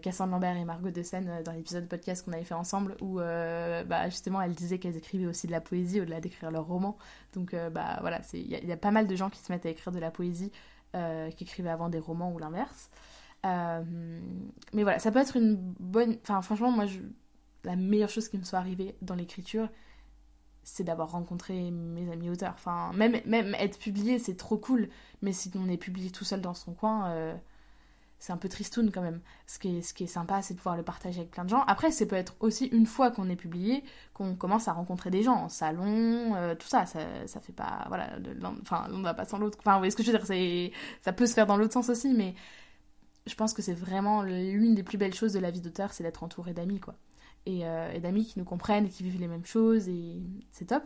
Cassandre 0.03 0.33
Lambert 0.33 0.57
et 0.57 0.65
Margot 0.65 0.91
de 0.91 1.03
Seine 1.03 1.43
dans 1.45 1.53
l'épisode 1.53 1.85
de 1.85 1.89
podcast 1.89 2.25
qu'on 2.25 2.33
avait 2.33 2.45
fait 2.45 2.55
ensemble 2.55 2.97
où 3.01 3.17
bah, 3.19 4.09
justement 4.09 4.41
elles 4.41 4.55
disaient 4.55 4.79
qu'elles 4.79 4.97
écrivaient 4.97 5.27
aussi 5.27 5.47
de 5.47 5.53
la 5.53 5.61
poésie 5.61 6.01
au-delà 6.01 6.21
d'écrire 6.21 6.51
leurs 6.51 6.67
romans. 6.67 6.97
Donc 7.35 7.55
bah 7.73 7.99
voilà, 8.01 8.21
il 8.33 8.49
y, 8.49 8.73
a 8.73 8.77
pas 8.77 8.91
mal 8.91 9.07
de 9.07 9.17
gens 9.17 9.31
qui 9.31 9.41
se 9.41 9.53
mettent 9.53 9.67
à 9.67 9.71
écrire 9.71 9.93
de 9.93 10.01
la 10.01 10.11
poésie 10.11 10.51
qui 10.95 11.45
écrivaient 11.45 11.71
avant 11.71 11.89
des 11.89 11.99
romans 11.99 12.33
ou 12.33 12.39
l'inverse. 12.39 12.91
mais 13.45 14.83
voilà, 14.83 14.99
ça 14.99 15.13
peut 15.13 15.21
être 15.21 15.37
une 15.37 15.57
bonne. 15.79 16.17
Enfin, 16.23 16.43
franchement, 16.43 16.71
moi, 16.71 16.87
la 17.65 17.77
meilleure 17.77 18.11
chose 18.11 18.29
qui 18.29 18.39
me 18.39 18.45
soit 18.45 18.59
arrivée 18.59 18.97
dans 19.03 19.15
l'écriture, 19.15 19.69
c'est 20.65 20.85
d'avoir 20.85 21.11
rencontré 21.11 21.71
mes 21.71 22.11
amis 22.13 22.31
auteurs. 22.31 22.55
Enfin, 22.55 22.93
même, 22.95 23.21
même 23.27 23.55
être 23.59 23.79
publié, 23.79 24.19
c'est 24.19 24.37
trop 24.37 24.57
cool. 24.57 24.89
Mais 25.21 25.33
si 25.33 25.51
on 25.57 25.69
est 25.69 25.77
publié 25.77 26.11
tout 26.11 26.25
seul 26.25 26.41
dans 26.41 26.55
son 26.55 26.73
coin, 26.73 27.11
euh, 27.11 27.35
c'est 28.19 28.33
un 28.33 28.37
peu 28.37 28.49
tristoun 28.49 28.93
quand 28.93 29.03
même. 29.03 29.21
Ce 29.49 29.59
qui 29.59 29.79
est, 29.79 29.83
ce 29.83 29.93
qui 29.93 30.05
est 30.05 30.09
sympa, 30.09 30.43
c'est 30.43 30.55
de 30.55 30.59
pouvoir 30.59 30.77
le 30.77 30.85
partager 30.85 31.19
avec 31.21 31.33
plein 31.33 31.45
de 31.45 31.51
gens. 31.51 31.65
Après, 31.67 31.91
ça 31.91 32.07
peut 32.07 32.17
être 32.17 32.37
aussi 32.41 32.67
une 32.67 32.87
fois 32.87 33.11
qu'on 33.11 33.29
est 33.29 33.37
publié, 33.37 33.83
qu'on 34.15 34.37
commence 34.37 34.69
à 34.69 34.73
rencontrer 34.73 35.11
des 35.11 35.25
gens 35.25 35.35
en 35.35 35.49
salon, 35.49 36.37
euh, 36.37 36.55
tout 36.55 36.69
ça, 36.69 36.87
ça, 36.87 37.01
ça 37.27 37.41
fait 37.41 37.53
pas, 37.53 37.85
voilà, 37.89 38.11
on 38.93 38.99
ne 38.99 39.03
va 39.03 39.15
pas 39.15 39.25
sans 39.25 39.39
l'autre. 39.39 39.59
Enfin, 39.61 39.73
vous 39.73 39.79
voyez 39.79 39.91
ce 39.91 39.97
que 39.97 40.05
je 40.05 40.13
veux 40.13 40.19
dire, 40.19 40.73
ça 41.01 41.13
peut 41.13 41.27
se 41.27 41.35
faire 41.35 41.47
dans 41.47 41.57
l'autre 41.57 41.73
sens 41.73 41.89
aussi, 41.89 42.15
mais 42.15 42.35
je 43.27 43.35
pense 43.35 43.53
que 43.53 43.63
c'est 43.63 43.75
vraiment 43.75 44.23
l'une 44.23 44.75
des 44.77 44.85
plus 44.85 44.99
belles 44.99 45.15
choses 45.15 45.33
de 45.33 45.41
la 45.41 45.51
vie 45.51 45.61
d'auteur, 45.61 45.93
c'est 45.93 46.05
d'être 46.05 46.23
entouré 46.23 46.55
d'amis, 46.55 46.81
quoi. 46.81 46.95
Et, 47.45 47.67
euh, 47.67 47.91
et 47.93 47.99
d'amis 47.99 48.25
qui 48.25 48.39
nous 48.39 48.45
comprennent 48.45 48.87
et 48.87 48.89
qui 48.89 49.03
vivent 49.03 49.21
les 49.21 49.27
mêmes 49.27 49.45
choses, 49.45 49.89
et 49.89 50.23
c'est 50.53 50.67
top. 50.67 50.85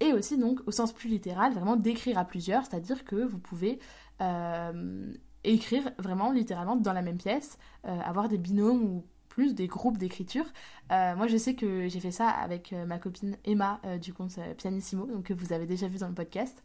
Et 0.00 0.12
aussi, 0.12 0.36
donc, 0.36 0.60
au 0.66 0.70
sens 0.70 0.92
plus 0.92 1.08
littéral, 1.08 1.52
vraiment 1.54 1.76
d'écrire 1.76 2.18
à 2.18 2.24
plusieurs, 2.24 2.66
c'est-à-dire 2.66 3.04
que 3.04 3.16
vous 3.16 3.38
pouvez 3.38 3.78
euh, 4.20 5.12
écrire 5.44 5.90
vraiment 5.98 6.32
littéralement 6.32 6.76
dans 6.76 6.92
la 6.92 7.02
même 7.02 7.16
pièce, 7.16 7.58
euh, 7.86 8.00
avoir 8.00 8.28
des 8.28 8.38
binômes 8.38 8.82
ou 8.82 9.04
plus 9.28 9.54
des 9.54 9.66
groupes 9.66 9.98
d'écriture. 9.98 10.44
Euh, 10.92 11.16
moi, 11.16 11.26
je 11.26 11.36
sais 11.36 11.54
que 11.54 11.88
j'ai 11.88 12.00
fait 12.00 12.10
ça 12.10 12.28
avec 12.28 12.72
ma 12.72 12.98
copine 12.98 13.36
Emma 13.44 13.80
du 14.00 14.12
compte 14.12 14.38
Pianissimo, 14.58 15.06
donc 15.06 15.24
que 15.24 15.34
vous 15.34 15.52
avez 15.52 15.66
déjà 15.66 15.88
vu 15.88 15.98
dans 15.98 16.08
le 16.08 16.14
podcast, 16.14 16.62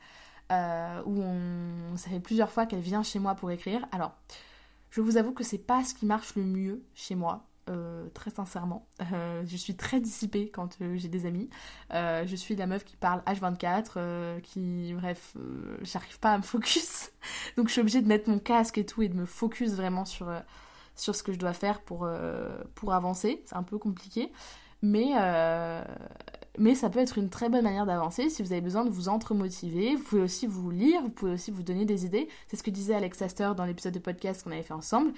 où 0.51 1.21
on, 1.21 1.95
ça 1.97 2.09
fait 2.09 2.19
plusieurs 2.19 2.51
fois 2.51 2.65
qu'elle 2.65 2.81
vient 2.81 3.03
chez 3.03 3.19
moi 3.19 3.35
pour 3.35 3.49
écrire. 3.51 3.87
Alors, 3.91 4.15
je 4.91 5.01
vous 5.01 5.17
avoue 5.17 5.31
que 5.31 5.43
c'est 5.43 5.57
pas 5.57 5.83
ce 5.83 5.93
qui 5.93 6.05
marche 6.05 6.35
le 6.35 6.43
mieux 6.43 6.83
chez 6.93 7.15
moi. 7.15 7.48
Euh, 7.69 8.07
très 8.15 8.31
sincèrement. 8.31 8.87
Euh, 9.13 9.43
je 9.45 9.55
suis 9.55 9.75
très 9.75 9.99
dissipée 9.99 10.49
quand 10.49 10.81
euh, 10.81 10.97
j'ai 10.97 11.07
des 11.07 11.27
amis. 11.27 11.49
je 11.91 12.35
suis 12.35 12.55
la 12.55 12.65
meuf 12.65 12.83
qui 12.83 12.95
parle 12.95 13.21
H24, 13.27 14.41
qui, 14.41 14.93
bref, 14.95 15.35
j'arrive 15.81 16.19
pas 16.19 16.33
à 16.33 16.37
me 16.37 16.43
focus. 16.43 17.11
Donc 17.57 17.67
je 17.67 17.73
suis 17.73 17.81
obligée 17.81 18.01
de 18.01 18.07
mettre 18.07 18.29
mon 18.29 18.39
casque 18.39 18.77
et 18.77 18.85
tout 18.85 19.01
et 19.03 19.09
de 19.09 19.15
me 19.15 19.25
focus 19.25 19.73
vraiment 19.73 20.05
sur, 20.05 20.31
sur 20.95 21.15
ce 21.15 21.21
que 21.21 21.31
je 21.31 21.37
dois 21.37 21.53
faire 21.53 21.81
pour, 21.81 22.09
pour 22.75 22.93
avancer. 22.93 23.43
C'est 23.45 23.55
un 23.55 23.63
peu 23.63 23.77
compliqué. 23.77 24.31
Mais, 24.81 25.13
mais 26.59 26.75
ça 26.75 26.89
peut 26.91 26.99
être 26.99 27.17
une 27.17 27.29
très 27.29 27.49
bonne 27.49 27.63
manière 27.63 27.87
d'avancer 27.87 28.29
si 28.29 28.43
vous 28.43 28.51
avez 28.51 28.61
besoin 28.61 28.85
de 28.85 28.91
vous 28.91 29.09
entremotiver. 29.09 29.95
Vous 29.95 30.03
pouvez 30.03 30.21
aussi 30.21 30.45
vous 30.45 30.69
lire, 30.69 31.01
vous 31.01 31.09
pouvez 31.09 31.31
aussi 31.31 31.49
vous 31.49 31.63
donner 31.63 31.85
des 31.85 32.05
idées. 32.05 32.27
C'est 32.47 32.57
ce 32.57 32.63
que 32.63 32.69
disait 32.69 32.93
Alex 32.93 33.21
Astor 33.21 33.55
dans 33.55 33.65
l'épisode 33.65 33.93
de 33.93 33.99
podcast 33.99 34.43
qu'on 34.43 34.51
avait 34.51 34.61
fait 34.61 34.73
ensemble, 34.73 35.13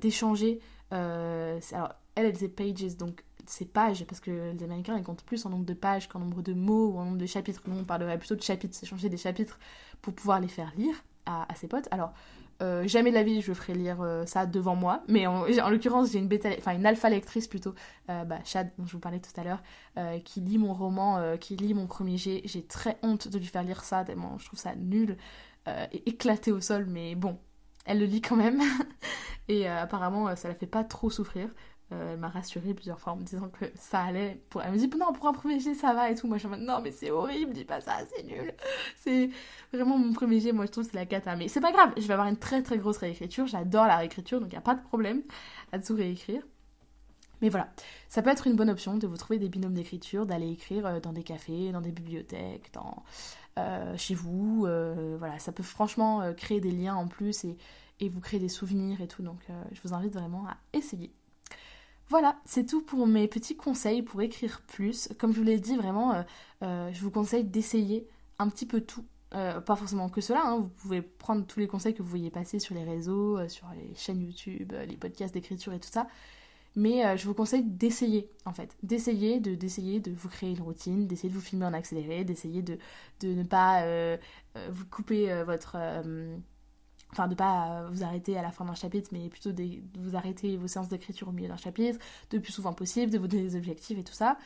d'échanger 0.00 0.60
euh, 0.92 1.60
alors, 1.72 1.94
elle, 2.14 2.26
elle 2.26 2.32
disait 2.32 2.48
pages, 2.48 2.96
donc 2.96 3.24
c'est 3.46 3.64
pages, 3.64 4.04
parce 4.04 4.20
que 4.20 4.52
les 4.52 4.64
Américains, 4.64 4.96
ils 4.96 5.04
comptent 5.04 5.24
plus 5.24 5.44
en 5.46 5.50
nombre 5.50 5.64
de 5.64 5.74
pages 5.74 6.08
qu'en 6.08 6.18
nombre 6.18 6.42
de 6.42 6.52
mots 6.52 6.90
ou 6.90 6.98
en 6.98 7.04
nombre 7.04 7.18
de 7.18 7.26
chapitres. 7.26 7.62
Nous, 7.66 7.78
on 7.78 7.84
parlerait 7.84 8.18
plutôt 8.18 8.34
de 8.34 8.42
chapitres, 8.42 8.74
c'est 8.74 8.86
changer 8.86 9.08
des 9.08 9.16
chapitres 9.16 9.58
pour 10.02 10.14
pouvoir 10.14 10.40
les 10.40 10.48
faire 10.48 10.72
lire 10.76 10.94
à, 11.26 11.46
ses 11.56 11.66
potes. 11.66 11.88
Alors, 11.90 12.12
euh, 12.62 12.86
jamais 12.86 13.10
de 13.10 13.14
la 13.14 13.22
vie 13.22 13.40
je 13.40 13.52
ferai 13.52 13.74
lire 13.74 14.00
euh, 14.00 14.24
ça 14.26 14.46
devant 14.46 14.76
moi, 14.76 15.02
mais 15.08 15.26
en, 15.26 15.44
l'occurrence 15.70 16.12
j'ai 16.12 16.18
une 16.18 16.28
une 16.30 16.86
alpha 16.86 17.08
lectrice 17.08 17.48
plutôt, 17.48 17.74
bah, 18.08 18.38
Chad 18.44 18.70
dont 18.78 18.86
je 18.86 18.92
vous 18.92 19.00
parlais 19.00 19.20
tout 19.20 19.40
à 19.40 19.44
l'heure, 19.44 19.62
qui 20.24 20.40
lit 20.40 20.58
mon 20.58 20.72
roman, 20.72 21.36
qui 21.38 21.56
lit 21.56 21.74
mon 21.74 21.86
premier 21.86 22.16
jet. 22.16 22.42
J'ai 22.44 22.62
très 22.62 22.98
honte 23.02 23.28
de 23.28 23.38
lui 23.38 23.46
faire 23.46 23.62
lire 23.62 23.84
ça, 23.84 24.04
je 24.06 24.46
trouve 24.46 24.58
ça 24.58 24.74
nul 24.76 25.16
et 25.66 26.08
éclaté 26.08 26.52
au 26.52 26.60
sol, 26.60 26.86
mais 26.88 27.14
bon, 27.14 27.38
elle 27.86 28.00
le 28.00 28.06
lit 28.06 28.20
quand 28.20 28.36
même. 28.36 28.60
et 29.48 29.68
euh, 29.68 29.82
apparemment, 29.82 30.28
euh, 30.28 30.36
ça 30.36 30.48
la 30.48 30.54
fait 30.54 30.66
pas 30.66 30.84
trop 30.84 31.10
souffrir. 31.10 31.48
Euh, 31.92 32.14
elle 32.14 32.18
m'a 32.18 32.28
rassurée 32.28 32.74
plusieurs 32.74 32.98
fois 32.98 33.12
en 33.12 33.16
me 33.16 33.22
disant 33.22 33.48
que 33.48 33.66
ça 33.76 34.00
allait. 34.00 34.40
Pour... 34.50 34.62
Elle 34.62 34.72
me 34.72 34.76
dit 34.76 34.90
non, 34.98 35.12
pour 35.12 35.26
un 35.28 35.32
premier 35.32 35.60
jet, 35.60 35.74
ça 35.74 35.94
va 35.94 36.10
et 36.10 36.14
tout. 36.16 36.26
Moi, 36.26 36.38
je 36.38 36.46
en 36.46 36.50
mode 36.50 36.60
non, 36.60 36.80
mais 36.82 36.90
c'est 36.90 37.10
horrible, 37.10 37.52
dis 37.52 37.64
pas 37.64 37.80
ça, 37.80 37.98
c'est 38.14 38.24
nul. 38.24 38.52
C'est 38.96 39.30
vraiment 39.72 39.96
mon 39.96 40.12
premier 40.12 40.40
jet, 40.40 40.52
moi, 40.52 40.66
je 40.66 40.72
trouve 40.72 40.84
c'est 40.84 40.94
la 40.94 41.06
cata. 41.06 41.36
Mais 41.36 41.48
c'est 41.48 41.60
pas 41.60 41.72
grave, 41.72 41.92
je 41.96 42.06
vais 42.06 42.12
avoir 42.12 42.28
une 42.28 42.38
très 42.38 42.62
très 42.62 42.78
grosse 42.78 42.96
réécriture. 42.98 43.46
J'adore 43.46 43.86
la 43.86 43.98
réécriture, 43.98 44.40
donc 44.40 44.52
il 44.52 44.56
a 44.56 44.60
pas 44.60 44.74
de 44.74 44.82
problème 44.82 45.22
à 45.72 45.78
tout 45.78 45.94
réécrire. 45.94 46.42
Mais 47.42 47.50
voilà, 47.50 47.68
ça 48.08 48.22
peut 48.22 48.30
être 48.30 48.46
une 48.46 48.56
bonne 48.56 48.70
option 48.70 48.96
de 48.96 49.06
vous 49.06 49.16
trouver 49.16 49.38
des 49.38 49.48
binômes 49.48 49.74
d'écriture, 49.74 50.26
d'aller 50.26 50.50
écrire 50.50 51.00
dans 51.02 51.12
des 51.12 51.22
cafés, 51.22 51.70
dans 51.70 51.82
des 51.82 51.92
bibliothèques, 51.92 52.72
dans, 52.72 53.04
chez 53.96 54.14
vous. 54.14 54.66
voilà, 55.18 55.38
ça 55.38 55.52
peut 55.52 55.62
franchement 55.62 56.32
créer 56.34 56.60
des 56.60 56.72
liens 56.72 56.94
en 56.94 57.06
plus 57.06 57.44
et 58.00 58.08
vous 58.08 58.20
créez 58.20 58.40
des 58.40 58.48
souvenirs 58.48 59.00
et 59.00 59.08
tout. 59.08 59.22
Donc 59.22 59.40
euh, 59.50 59.62
je 59.72 59.80
vous 59.82 59.94
invite 59.94 60.12
vraiment 60.12 60.46
à 60.46 60.56
essayer. 60.72 61.12
Voilà, 62.08 62.40
c'est 62.44 62.66
tout 62.66 62.82
pour 62.82 63.06
mes 63.06 63.26
petits 63.26 63.56
conseils 63.56 64.02
pour 64.02 64.22
écrire 64.22 64.62
plus. 64.68 65.08
Comme 65.18 65.32
je 65.32 65.38
vous 65.38 65.44
l'ai 65.44 65.58
dit, 65.58 65.76
vraiment, 65.76 66.14
euh, 66.14 66.22
euh, 66.62 66.92
je 66.92 67.00
vous 67.00 67.10
conseille 67.10 67.44
d'essayer 67.44 68.06
un 68.38 68.48
petit 68.48 68.66
peu 68.66 68.80
tout. 68.80 69.04
pas 69.30 69.76
forcément 69.76 70.08
que 70.08 70.20
cela, 70.20 70.42
hein. 70.46 70.58
vous 70.58 70.68
pouvez 70.68 71.02
prendre 71.02 71.44
tous 71.46 71.58
les 71.60 71.66
conseils 71.66 71.94
que 71.94 72.02
vous 72.02 72.08
voyez 72.08 72.30
passer 72.30 72.58
sur 72.58 72.74
les 72.74 72.84
réseaux, 72.84 73.46
sur 73.48 73.66
les 73.74 73.94
chaînes 73.96 74.22
YouTube, 74.22 74.72
les 74.86 74.96
podcasts 74.96 75.34
d'écriture 75.34 75.72
et 75.72 75.80
tout 75.80 75.90
ça. 75.90 76.06
Mais 76.76 77.16
je 77.16 77.26
vous 77.26 77.34
conseille 77.34 77.64
d'essayer, 77.64 78.30
en 78.44 78.52
fait. 78.52 78.76
D'essayer, 78.82 79.40
de, 79.40 79.54
d'essayer 79.54 79.98
de 80.00 80.12
vous 80.12 80.28
créer 80.28 80.50
une 80.50 80.60
routine, 80.62 81.06
d'essayer 81.06 81.28
de 81.30 81.34
vous 81.34 81.40
filmer 81.40 81.66
en 81.66 81.72
accéléré, 81.72 82.24
d'essayer 82.24 82.62
de, 82.62 82.78
de 83.20 83.28
ne 83.28 83.42
pas 83.42 83.84
vous 84.70 84.86
couper 84.86 85.42
votre 85.44 85.76
enfin 87.16 87.28
de 87.28 87.34
pas 87.34 87.80
euh, 87.80 87.88
vous 87.90 88.04
arrêter 88.04 88.36
à 88.36 88.42
la 88.42 88.50
fin 88.50 88.64
d'un 88.64 88.74
chapitre, 88.74 89.08
mais 89.12 89.28
plutôt 89.28 89.52
de 89.52 89.64
vous 89.98 90.16
arrêter 90.16 90.56
vos 90.56 90.68
séances 90.68 90.88
d'écriture 90.88 91.28
au 91.28 91.32
milieu 91.32 91.48
d'un 91.48 91.56
chapitre, 91.56 91.98
le 92.32 92.40
plus 92.40 92.52
souvent 92.52 92.74
possible, 92.74 93.10
de 93.10 93.18
vous 93.18 93.26
donner 93.26 93.44
des 93.44 93.56
objectifs 93.56 93.98
et 93.98 94.04
tout 94.04 94.12
ça. 94.12 94.36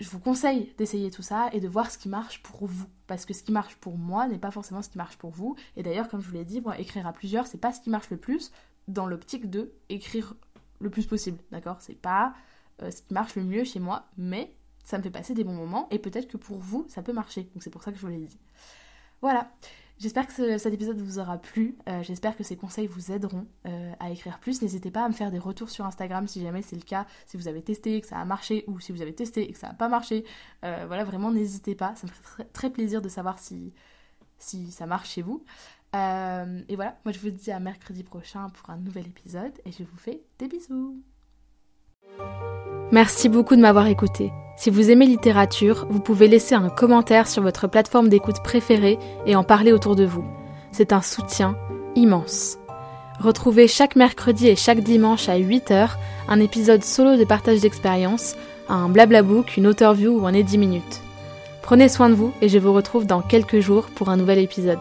Je 0.00 0.10
vous 0.10 0.18
conseille 0.18 0.74
d'essayer 0.78 1.10
tout 1.10 1.22
ça 1.22 1.48
et 1.52 1.60
de 1.60 1.68
voir 1.68 1.90
ce 1.90 1.96
qui 1.96 2.08
marche 2.08 2.42
pour 2.42 2.66
vous. 2.66 2.86
Parce 3.06 3.24
que 3.24 3.32
ce 3.32 3.44
qui 3.44 3.52
marche 3.52 3.76
pour 3.76 3.96
moi 3.96 4.26
n'est 4.26 4.38
pas 4.38 4.50
forcément 4.50 4.82
ce 4.82 4.88
qui 4.88 4.98
marche 4.98 5.16
pour 5.16 5.30
vous. 5.30 5.54
Et 5.76 5.84
d'ailleurs, 5.84 6.08
comme 6.08 6.20
je 6.20 6.26
vous 6.26 6.34
l'ai 6.34 6.44
dit, 6.44 6.60
écrire 6.76 7.06
à 7.06 7.12
plusieurs, 7.12 7.46
c'est 7.46 7.58
pas 7.58 7.72
ce 7.72 7.80
qui 7.80 7.90
marche 7.90 8.10
le 8.10 8.16
plus 8.16 8.50
dans 8.88 9.06
l'optique 9.06 9.48
de 9.48 9.72
écrire 9.88 10.34
le 10.80 10.90
plus 10.90 11.06
possible. 11.06 11.38
D'accord? 11.52 11.76
C'est 11.78 11.94
pas 11.94 12.34
euh, 12.82 12.90
ce 12.90 13.02
qui 13.02 13.14
marche 13.14 13.36
le 13.36 13.44
mieux 13.44 13.62
chez 13.62 13.78
moi, 13.78 14.06
mais 14.16 14.52
ça 14.82 14.98
me 14.98 15.04
fait 15.04 15.10
passer 15.10 15.34
des 15.34 15.44
bons 15.44 15.54
moments 15.54 15.86
et 15.92 16.00
peut-être 16.00 16.26
que 16.26 16.36
pour 16.36 16.58
vous, 16.58 16.84
ça 16.88 17.02
peut 17.02 17.12
marcher. 17.12 17.42
Donc 17.54 17.62
c'est 17.62 17.70
pour 17.70 17.84
ça 17.84 17.92
que 17.92 17.96
je 17.98 18.02
vous 18.02 18.08
l'ai 18.08 18.26
dit. 18.26 18.40
Voilà. 19.22 19.50
J'espère 19.98 20.26
que 20.26 20.58
cet 20.58 20.74
épisode 20.74 20.98
vous 21.00 21.20
aura 21.20 21.38
plu. 21.38 21.76
Euh, 21.88 22.02
j'espère 22.02 22.36
que 22.36 22.42
ces 22.42 22.56
conseils 22.56 22.88
vous 22.88 23.12
aideront 23.12 23.46
euh, 23.68 23.92
à 24.00 24.10
écrire 24.10 24.40
plus. 24.40 24.60
N'hésitez 24.60 24.90
pas 24.90 25.04
à 25.04 25.08
me 25.08 25.14
faire 25.14 25.30
des 25.30 25.38
retours 25.38 25.70
sur 25.70 25.86
Instagram 25.86 26.26
si 26.26 26.42
jamais 26.42 26.60
c'est 26.60 26.74
le 26.74 26.82
cas, 26.82 27.06
si 27.26 27.36
vous 27.36 27.46
avez 27.46 27.62
testé 27.62 27.96
et 27.96 28.00
que 28.00 28.08
ça 28.08 28.18
a 28.18 28.24
marché 28.24 28.64
ou 28.66 28.80
si 28.80 28.90
vous 28.90 29.00
avez 29.00 29.14
testé 29.14 29.48
et 29.48 29.52
que 29.52 29.58
ça 29.58 29.68
n'a 29.68 29.74
pas 29.74 29.88
marché. 29.88 30.24
Euh, 30.64 30.86
voilà, 30.88 31.04
vraiment 31.04 31.30
n'hésitez 31.30 31.76
pas. 31.76 31.94
Ça 31.94 32.08
me 32.08 32.12
ferait 32.12 32.48
très, 32.52 32.70
plaisir 32.70 33.00
de 33.00 33.08
savoir 33.08 33.38
si, 33.38 33.72
si 34.38 34.72
ça 34.72 34.86
marche 34.86 35.10
chez 35.10 35.22
vous. 35.22 35.44
et 35.94 36.74
voilà, 36.74 36.98
moi 37.04 37.12
je 37.12 37.20
vous 37.20 37.30
dis 37.30 37.52
à 37.52 37.60
mercredi 37.60 38.02
prochain 38.02 38.48
pour 38.50 38.70
un 38.70 38.78
nouvel 38.78 39.06
épisode 39.06 39.52
et 39.64 39.70
je 39.70 39.84
vous 39.84 39.98
fais 39.98 40.20
des 40.40 40.48
bisous. 40.48 41.00
Merci 42.92 43.30
beaucoup 43.30 43.56
de 43.56 43.60
m'avoir 43.62 43.86
écouté. 43.86 44.32
Si 44.56 44.68
vous 44.68 44.90
aimez 44.90 45.06
littérature, 45.06 45.86
vous 45.88 45.98
pouvez 45.98 46.28
laisser 46.28 46.54
un 46.54 46.68
commentaire 46.68 47.26
sur 47.26 47.42
votre 47.42 47.66
plateforme 47.66 48.10
d'écoute 48.10 48.42
préférée 48.44 48.98
et 49.24 49.34
en 49.34 49.44
parler 49.44 49.72
autour 49.72 49.96
de 49.96 50.04
vous. 50.04 50.24
C'est 50.72 50.92
un 50.92 51.00
soutien 51.00 51.56
immense. 51.96 52.58
Retrouvez 53.18 53.66
chaque 53.66 53.96
mercredi 53.96 54.48
et 54.48 54.56
chaque 54.56 54.80
dimanche 54.80 55.30
à 55.30 55.38
8h 55.38 55.90
un 56.28 56.40
épisode 56.40 56.84
solo 56.84 57.16
de 57.16 57.24
partage 57.24 57.60
d'expérience, 57.60 58.36
un 58.68 58.88
blablabook, 58.88 59.56
une 59.56 59.66
author 59.66 59.94
view 59.94 60.20
ou 60.20 60.26
un 60.26 60.32
10 60.32 60.58
minutes. 60.58 61.00
Prenez 61.62 61.88
soin 61.88 62.10
de 62.10 62.14
vous 62.14 62.32
et 62.42 62.48
je 62.48 62.58
vous 62.58 62.74
retrouve 62.74 63.06
dans 63.06 63.22
quelques 63.22 63.60
jours 63.60 63.86
pour 63.94 64.10
un 64.10 64.16
nouvel 64.16 64.38
épisode. 64.38 64.80